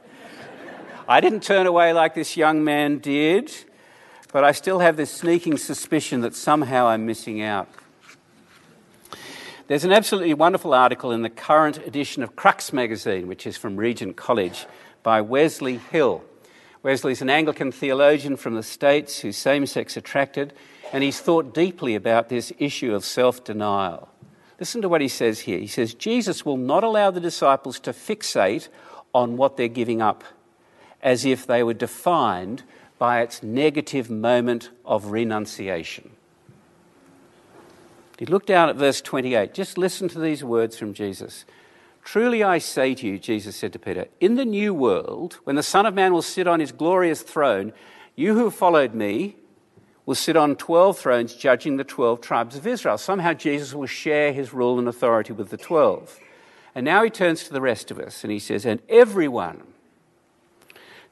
I 1.09 1.21
didn't 1.21 1.43
turn 1.43 1.67
away 1.67 1.93
like 1.93 2.15
this 2.15 2.37
young 2.37 2.63
man 2.63 2.99
did, 2.99 3.53
but 4.33 4.45
I 4.45 4.53
still 4.53 4.79
have 4.79 4.97
this 4.97 5.11
sneaking 5.11 5.57
suspicion 5.57 6.21
that 6.21 6.37
somehow 6.37 6.87
I'm 6.87 7.07
missing 7.07 7.43
out. 7.43 7.69
There's 9.71 9.85
an 9.85 9.93
absolutely 9.93 10.35
wonderful 10.35 10.75
article 10.75 11.13
in 11.13 11.23
the 11.23 11.31
current 11.31 11.79
edition 11.87 12.25
of 12.25 12.35
Crux 12.35 12.73
magazine, 12.73 13.29
which 13.29 13.47
is 13.47 13.57
from 13.57 13.77
Regent 13.77 14.17
College, 14.17 14.67
by 15.05 15.21
Wesley 15.21 15.77
Hill. 15.77 16.25
Wesley's 16.83 17.23
an 17.23 17.31
Anglican 17.31 17.71
theologian 17.71 18.37
from 18.37 18.57
the 18.57 18.65
States 18.65 19.21
who's 19.21 19.37
same 19.37 19.67
sex 19.67 19.97
attracted, 19.97 20.55
and 20.93 21.05
he's 21.05 21.21
thought 21.21 21.55
deeply 21.55 21.95
about 21.95 22.29
this 22.29 22.53
issue 22.59 22.93
of 22.93 23.05
self 23.05 23.45
denial. 23.45 24.09
Listen 24.59 24.83
to 24.83 24.89
what 24.89 25.03
he 25.03 25.07
says 25.07 25.39
here. 25.39 25.61
He 25.61 25.69
says, 25.69 25.95
Jesus 25.95 26.45
will 26.45 26.57
not 26.57 26.83
allow 26.83 27.13
the 27.13 27.21
disciples 27.21 27.79
to 27.79 27.93
fixate 27.93 28.67
on 29.15 29.37
what 29.37 29.57
they're 29.57 29.69
giving 29.69 30.03
up 30.03 30.25
as 31.01 31.25
if 31.25 31.47
they 31.47 31.63
were 31.63 31.75
defined 31.75 32.65
by 32.99 33.21
its 33.21 33.41
negative 33.41 34.11
moment 34.11 34.71
of 34.85 35.13
renunciation. 35.13 36.11
He 38.21 38.27
looked 38.27 38.49
down 38.49 38.69
at 38.69 38.77
verse 38.77 39.01
28. 39.01 39.55
Just 39.55 39.79
listen 39.79 40.07
to 40.09 40.21
these 40.21 40.45
words 40.45 40.77
from 40.77 40.93
Jesus. 40.93 41.47
Truly 42.05 42.45
I 42.45 42.59
say 42.59 42.95
to 42.97 43.07
you, 43.07 43.19
Jesus 43.19 43.57
said 43.57 43.73
to 43.73 43.79
Peter, 43.79 44.09
in 44.21 44.35
the 44.35 44.45
new 44.45 44.75
world, 44.75 45.39
when 45.45 45.57
the 45.57 45.63
Son 45.63 45.87
of 45.87 45.95
Man 45.95 46.13
will 46.13 46.21
sit 46.21 46.47
on 46.47 46.61
his 46.61 46.71
glorious 46.71 47.23
throne, 47.23 47.73
you 48.17 48.35
who 48.35 48.51
followed 48.51 48.93
me 48.93 49.37
will 50.05 50.15
sit 50.15 50.37
on 50.37 50.55
12 50.55 50.99
thrones 50.99 51.35
judging 51.35 51.79
the 51.79 51.83
12 51.85 52.21
tribes 52.21 52.57
of 52.57 52.67
Israel. 52.67 52.99
Somehow 52.99 53.33
Jesus 53.33 53.73
will 53.73 53.87
share 53.87 54.35
his 54.35 54.53
rule 54.53 54.79
and 54.79 54.87
authority 54.87 55.33
with 55.33 55.49
the 55.49 55.57
12. 55.57 56.21
And 56.75 56.85
now 56.85 57.03
he 57.03 57.09
turns 57.09 57.45
to 57.45 57.55
the 57.55 57.63
rest 57.63 57.91
of 57.91 57.99
us 57.99 58.23
and 58.23 58.31
he 58.31 58.39
says, 58.39 58.67
And 58.67 58.83
everyone 58.91 59.63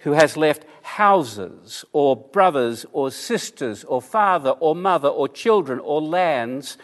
who 0.01 0.13
has 0.13 0.37
left 0.37 0.67
houses 0.83 1.87
or 1.95 2.17
brothers 2.17 2.85
or 2.93 3.11
sisters 3.11 3.83
or 3.85 4.03
father 4.03 4.51
or 4.51 4.75
mother 4.75 5.09
or 5.09 5.27
children 5.27 5.79
or 5.79 6.03
lands 6.03 6.77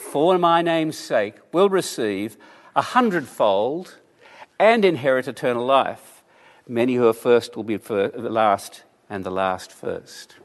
for 0.00 0.38
my 0.38 0.62
name's 0.62 0.98
sake, 0.98 1.34
will 1.52 1.68
receive 1.68 2.36
a 2.74 2.82
hundredfold 2.82 3.98
and 4.58 4.84
inherit 4.84 5.28
eternal 5.28 5.64
life. 5.64 6.22
Many 6.66 6.94
who 6.94 7.06
are 7.08 7.12
first 7.12 7.56
will 7.56 7.64
be 7.64 7.76
first, 7.76 8.16
last, 8.16 8.84
and 9.08 9.24
the 9.24 9.30
last 9.30 9.72
first. 9.72 10.36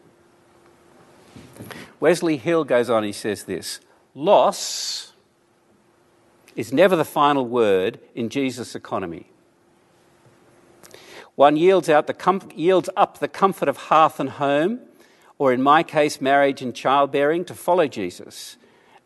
Wesley 2.00 2.38
Hill 2.38 2.64
goes 2.64 2.90
on, 2.90 3.04
he 3.04 3.12
says 3.12 3.44
this 3.44 3.80
loss 4.14 5.14
is 6.56 6.72
never 6.72 6.96
the 6.96 7.06
final 7.06 7.46
word 7.46 8.00
in 8.14 8.30
Jesus' 8.30 8.76
economy. 8.76 9.28
One 11.36 11.58
yields, 11.58 11.90
out 11.90 12.08
the 12.08 12.14
com- 12.14 12.50
yields 12.56 12.90
up 12.96 13.20
the 13.20 13.28
comfort 13.28 13.68
of 13.68 13.78
hearth 13.78 14.20
and 14.20 14.30
home, 14.30 14.80
or 15.38 15.52
in 15.52 15.62
my 15.62 15.84
case, 15.84 16.22
marriage 16.22 16.62
and 16.62 16.74
childbearing, 16.74 17.44
to 17.46 17.54
follow 17.54 17.88
Jesus. 17.88 18.56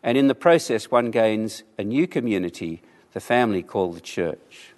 And 0.02 0.16
in 0.16 0.28
the 0.28 0.34
process, 0.34 0.90
one 0.90 1.10
gains 1.10 1.62
a 1.78 1.84
new 1.84 2.06
community, 2.06 2.82
the 3.12 3.20
family 3.20 3.62
called 3.62 3.96
the 3.96 4.00
church. 4.00 4.72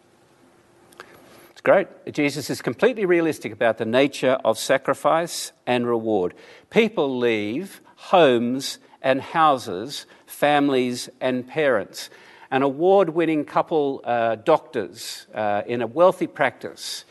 It's 1.50 1.60
great. 1.60 1.86
Jesus 2.12 2.50
is 2.50 2.60
completely 2.60 3.04
realistic 3.04 3.52
about 3.52 3.78
the 3.78 3.84
nature 3.84 4.38
of 4.44 4.58
sacrifice 4.58 5.52
and 5.66 5.86
reward. 5.86 6.34
People 6.70 7.18
leave 7.18 7.80
homes 7.96 8.78
and 9.00 9.20
houses, 9.20 10.06
families 10.26 11.08
and 11.20 11.46
parents. 11.46 12.10
An 12.50 12.62
award 12.62 13.10
winning 13.10 13.44
couple, 13.44 14.00
uh, 14.04 14.36
doctors 14.36 15.26
uh, 15.34 15.62
in 15.66 15.82
a 15.82 15.86
wealthy 15.86 16.26
practice 16.26 17.04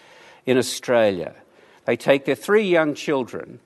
in 0.46 0.58
Australia. 0.58 1.34
They 1.86 1.96
take 1.96 2.26
their 2.26 2.36
three 2.36 2.68
young 2.68 2.94
children 2.94 3.60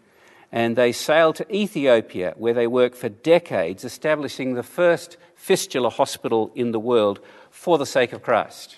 and 0.55 0.77
they 0.77 0.93
sail 0.93 1.33
to 1.33 1.53
Ethiopia, 1.53 2.33
where 2.37 2.53
they 2.53 2.65
work 2.65 2.95
for 2.95 3.09
decades, 3.09 3.83
establishing 3.83 4.53
the 4.53 4.63
first 4.63 5.17
fistula 5.35 5.89
hospital 5.89 6.49
in 6.55 6.71
the 6.71 6.79
world 6.79 7.19
for 7.51 7.77
the 7.77 7.85
sake 7.85 8.13
of 8.13 8.23
Christ. 8.23 8.77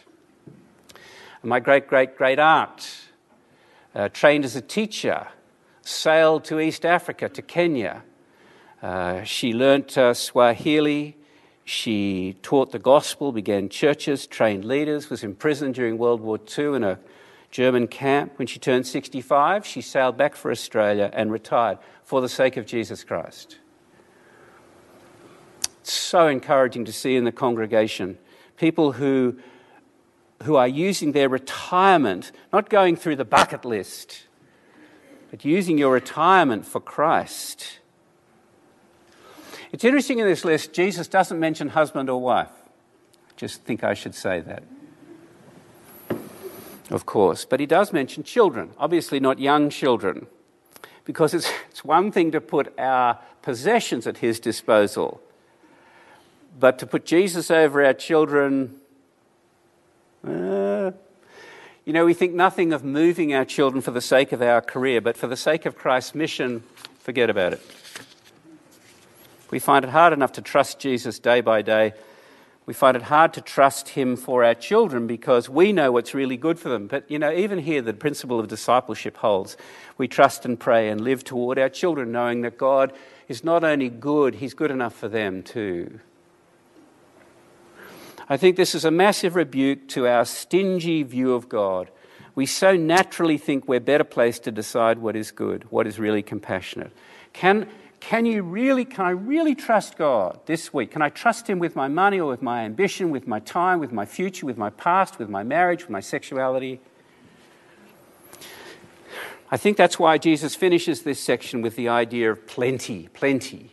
My 1.44 1.60
great 1.60 1.88
great 1.88 2.18
great 2.18 2.40
aunt, 2.40 3.10
uh, 3.94 4.10
trained 4.10 4.44
as 4.44 4.56
a 4.56 4.62
teacher, 4.62 5.28
sailed 5.82 6.46
to 6.46 6.60
East 6.60 6.84
Africa, 6.84 7.30
to 7.30 7.44
Kenya. 7.44 8.02
Uh, 8.82 9.24
she 9.24 9.54
learnt 9.54 9.96
uh, 10.00 10.16
Swahili. 10.16 11.16
She 11.64 12.38
taught 12.42 12.72
the 12.72 12.80
gospel, 12.80 13.32
began 13.32 13.70
churches, 13.70 14.26
trained 14.26 14.66
leaders, 14.66 15.12
was 15.12 15.24
imprisoned 15.24 15.76
during 15.76 16.00
World 16.00 16.22
War 16.22 16.40
II 16.58 16.76
in 16.78 16.84
a 16.84 16.98
German 17.58 17.88
camp. 17.88 18.34
When 18.38 18.46
she 18.46 18.60
turned 18.60 18.86
65, 18.86 19.66
she 19.66 19.82
sailed 19.82 20.16
back 20.16 20.36
for 20.36 20.52
Australia 20.52 21.10
and 21.12 21.32
retired 21.32 21.80
for 22.04 22.22
the 22.22 22.30
sake 22.30 22.56
of 22.56 22.68
Jesus 22.68 23.04
Christ. 23.04 23.58
It's 25.82 25.92
so 25.92 26.28
encouraging 26.28 26.86
to 26.86 26.94
see 26.94 27.16
in 27.16 27.24
the 27.24 27.32
congregation 27.32 28.20
people 28.58 28.92
who, 28.92 29.40
who 30.44 30.56
are 30.56 30.68
using 30.68 31.14
their 31.14 31.30
retirement, 31.30 32.32
not 32.54 32.70
going 32.70 32.96
through 32.96 33.16
the 33.16 33.26
bucket 33.26 33.66
list, 33.66 34.28
but 35.32 35.44
using 35.44 35.80
your 35.80 35.94
retirement 35.94 36.64
for 36.64 36.80
Christ. 36.80 37.80
It's 39.72 39.84
interesting 39.84 40.20
in 40.20 40.28
this 40.28 40.46
list, 40.46 40.74
Jesus 40.74 41.08
doesn't 41.08 41.40
mention 41.40 41.70
husband 41.70 42.08
or 42.08 42.22
wife. 42.22 42.52
Just 43.36 43.64
think 43.64 43.84
I 43.84 43.96
should 43.96 44.14
say 44.14 44.42
that 44.42 44.62
of 46.90 47.06
course. 47.06 47.46
But 47.46 47.60
he 47.60 47.66
does 47.66 47.94
mention 47.94 48.24
children, 48.24 48.72
obviously 48.78 49.20
not 49.20 49.40
young 49.40 49.70
children, 49.70 50.28
because 51.06 51.34
it's, 51.34 51.50
it's 51.70 51.84
one 51.84 52.12
thing 52.12 52.32
to 52.32 52.42
put 52.42 52.78
our 52.80 53.20
possessions 53.42 54.08
at 54.08 54.18
his 54.18 54.40
disposal, 54.40 55.22
but 56.60 56.80
to 56.80 56.88
put 56.88 57.06
Jesus 57.06 57.52
over 57.52 57.86
our 57.86 57.94
children, 57.94 58.76
uh, 60.26 60.92
you 61.86 61.94
know, 61.94 62.06
we 62.06 62.14
think 62.14 62.34
nothing 62.34 62.74
of 62.74 62.84
moving 62.84 63.34
our 63.34 63.46
children 63.46 63.82
for 63.82 63.92
the 63.92 64.02
sake 64.02 64.32
of 64.32 64.42
our 64.42 64.62
career, 64.62 65.00
but 65.00 65.16
for 65.16 65.28
the 65.28 65.38
sake 65.38 65.66
of 65.66 65.78
Christ's 65.78 66.16
mission, 66.16 66.64
forget 67.00 67.30
about 67.30 67.54
it. 67.54 67.62
We 69.52 69.60
find 69.60 69.86
it 69.86 69.92
hard 69.92 70.12
enough 70.12 70.34
to 70.34 70.42
trust 70.42 70.80
Jesus 70.80 71.20
day 71.20 71.40
by 71.40 71.62
day 71.62 71.94
we 72.68 72.74
find 72.74 72.98
it 72.98 73.04
hard 73.04 73.34
to 73.34 73.40
trust 73.40 73.90
him 73.90 74.18
for 74.18 74.44
our 74.44 74.54
children 74.54 75.08
because 75.08 75.50
we 75.50 75.72
know 75.72 75.90
what's 75.94 76.14
really 76.14 76.36
good 76.36 76.60
for 76.60 76.68
them. 76.68 76.88
But, 76.88 77.10
you 77.10 77.18
know, 77.18 77.32
even 77.32 77.60
here, 77.60 77.82
the 77.82 77.94
principle 77.94 78.42
of 78.42 78.50
discipleship 78.50 79.16
holds. 79.16 79.56
We 79.98 80.10
trust 80.10 80.44
and 80.44 80.60
pray 80.60 80.90
and 80.90 81.00
live 81.00 81.24
toward 81.24 81.58
our 81.58 81.70
children, 81.70 82.12
knowing 82.12 82.42
that 82.42 82.58
God 82.58 82.92
is 83.30 83.42
not 83.42 83.64
only 83.64 83.88
good, 83.88 84.36
he's 84.36 84.54
good 84.54 84.70
enough 84.70 84.94
for 84.94 85.08
them 85.08 85.44
too. 85.44 86.02
I 88.28 88.36
think 88.36 88.58
this 88.58 88.76
is 88.76 88.84
a 88.84 88.92
massive 88.92 89.38
rebuke 89.38 89.88
to 89.90 90.06
our 90.06 90.26
stingy 90.26 91.04
view 91.04 91.34
of 91.34 91.48
God. 91.48 91.90
We 92.36 92.46
so 92.46 92.76
naturally 92.76 93.38
think 93.38 93.66
we're 93.66 93.80
better 93.80 94.04
placed 94.04 94.44
to 94.44 94.52
decide 94.52 95.00
what 95.00 95.16
is 95.16 95.32
good, 95.32 95.64
what 95.72 95.88
is 95.88 96.00
really 96.00 96.22
compassionate. 96.22 96.92
Can, 97.32 97.70
can 98.00 98.26
you 98.26 98.44
really, 98.44 98.86
can 98.86 99.06
I 99.06 99.10
really 99.10 99.56
trust 99.56 99.98
God 99.98 100.40
this 100.46 100.74
week? 100.74 100.92
Can 100.92 101.02
I 101.02 101.10
trust 101.10 101.50
Him 101.50 101.60
with 101.60 101.76
my 101.76 101.88
money 101.88 102.20
or 102.20 102.30
with 102.30 102.42
my 102.42 102.64
ambition, 102.64 103.10
with 103.10 103.28
my 103.28 103.40
time, 103.40 103.80
with 103.80 103.92
my 103.92 104.06
future, 104.06 104.46
with 104.46 104.58
my 104.58 104.70
past, 104.70 105.20
with 105.20 105.30
my 105.30 105.44
marriage, 105.44 105.82
with 105.82 105.90
my 105.90 106.00
sexuality? 106.00 106.80
I 109.50 109.58
think 109.58 109.78
that's 109.78 109.98
why 109.98 110.18
Jesus 110.18 110.56
finishes 110.56 111.04
this 111.04 111.20
section 111.20 111.62
with 111.62 111.76
the 111.76 111.88
idea 111.88 112.32
of 112.32 112.46
plenty, 112.48 113.08
plenty. 113.14 113.72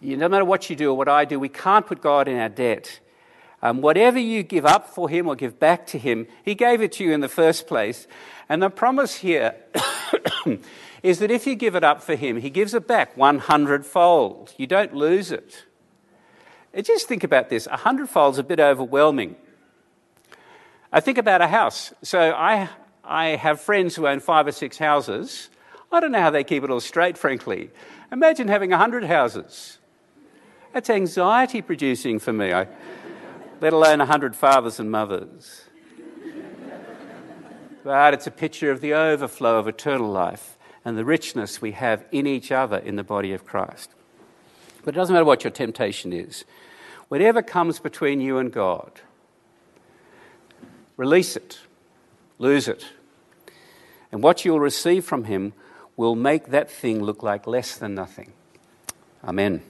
no 0.00 0.28
matter 0.28 0.44
what 0.44 0.68
you 0.68 0.76
do 0.76 0.90
or 0.90 0.96
what 0.96 1.08
I 1.08 1.24
do, 1.24 1.40
we 1.40 1.48
can't 1.48 1.86
put 1.86 2.02
God 2.02 2.28
in 2.28 2.38
our 2.38 2.50
debt. 2.50 3.00
Um, 3.62 3.80
whatever 3.80 4.18
you 4.18 4.42
give 4.42 4.66
up 4.66 4.90
for 4.90 5.08
Him 5.08 5.26
or 5.26 5.34
give 5.34 5.58
back 5.58 5.86
to 5.88 5.98
Him, 5.98 6.26
He 6.44 6.54
gave 6.54 6.82
it 6.82 6.92
to 6.92 7.04
you 7.04 7.12
in 7.12 7.20
the 7.20 7.28
first 7.28 7.66
place. 7.66 8.06
And 8.48 8.62
the 8.62 8.68
promise 8.68 9.16
here 9.16 9.54
is 11.04 11.18
that 11.18 11.30
if 11.30 11.46
you 11.46 11.54
give 11.54 11.74
it 11.76 11.84
up 11.84 12.02
for 12.02 12.16
Him, 12.16 12.38
He 12.38 12.48
gives 12.48 12.72
it 12.72 12.88
back 12.88 13.14
100 13.14 13.84
fold. 13.84 14.54
You 14.56 14.66
don't 14.66 14.94
lose 14.94 15.30
it. 15.30 15.66
Uh, 16.74 16.80
just 16.80 17.06
think 17.06 17.22
about 17.22 17.50
this. 17.50 17.68
100 17.68 18.08
fold 18.08 18.34
is 18.34 18.38
a 18.38 18.42
bit 18.42 18.58
overwhelming. 18.58 19.36
I 20.90 21.00
think 21.00 21.18
about 21.18 21.42
a 21.42 21.46
house. 21.46 21.92
So 22.02 22.32
I, 22.32 22.70
I 23.04 23.36
have 23.36 23.60
friends 23.60 23.94
who 23.94 24.06
own 24.06 24.18
five 24.18 24.46
or 24.46 24.52
six 24.52 24.78
houses. 24.78 25.50
I 25.92 26.00
don't 26.00 26.10
know 26.10 26.22
how 26.22 26.30
they 26.30 26.42
keep 26.42 26.64
it 26.64 26.70
all 26.70 26.80
straight, 26.80 27.18
frankly. 27.18 27.70
Imagine 28.10 28.48
having 28.48 28.70
hundred 28.70 29.04
houses. 29.04 29.76
That's 30.72 30.88
anxiety 30.88 31.60
producing 31.60 32.18
for 32.18 32.32
me, 32.32 32.54
I, 32.54 32.66
let 33.60 33.74
alone 33.74 34.00
hundred 34.00 34.34
fathers 34.34 34.80
and 34.80 34.90
mothers. 34.90 35.66
But 37.84 38.14
it's 38.14 38.26
a 38.26 38.30
picture 38.30 38.70
of 38.70 38.80
the 38.80 38.94
overflow 38.94 39.58
of 39.58 39.68
eternal 39.68 40.10
life 40.10 40.53
and 40.84 40.96
the 40.96 41.04
richness 41.04 41.60
we 41.60 41.72
have 41.72 42.04
in 42.12 42.26
each 42.26 42.52
other 42.52 42.76
in 42.76 42.96
the 42.96 43.02
body 43.02 43.32
of 43.32 43.44
Christ. 43.44 43.90
But 44.84 44.94
it 44.94 44.98
doesn't 44.98 45.12
matter 45.12 45.24
what 45.24 45.44
your 45.44 45.50
temptation 45.50 46.12
is. 46.12 46.44
Whatever 47.08 47.42
comes 47.42 47.78
between 47.80 48.20
you 48.20 48.38
and 48.38 48.52
God, 48.52 49.00
release 50.96 51.36
it, 51.36 51.58
lose 52.38 52.68
it. 52.68 52.86
And 54.12 54.22
what 54.22 54.44
you'll 54.44 54.60
receive 54.60 55.04
from 55.04 55.24
Him 55.24 55.54
will 55.96 56.14
make 56.14 56.46
that 56.48 56.70
thing 56.70 57.02
look 57.02 57.22
like 57.22 57.46
less 57.46 57.76
than 57.76 57.94
nothing. 57.94 58.32
Amen. 59.24 59.62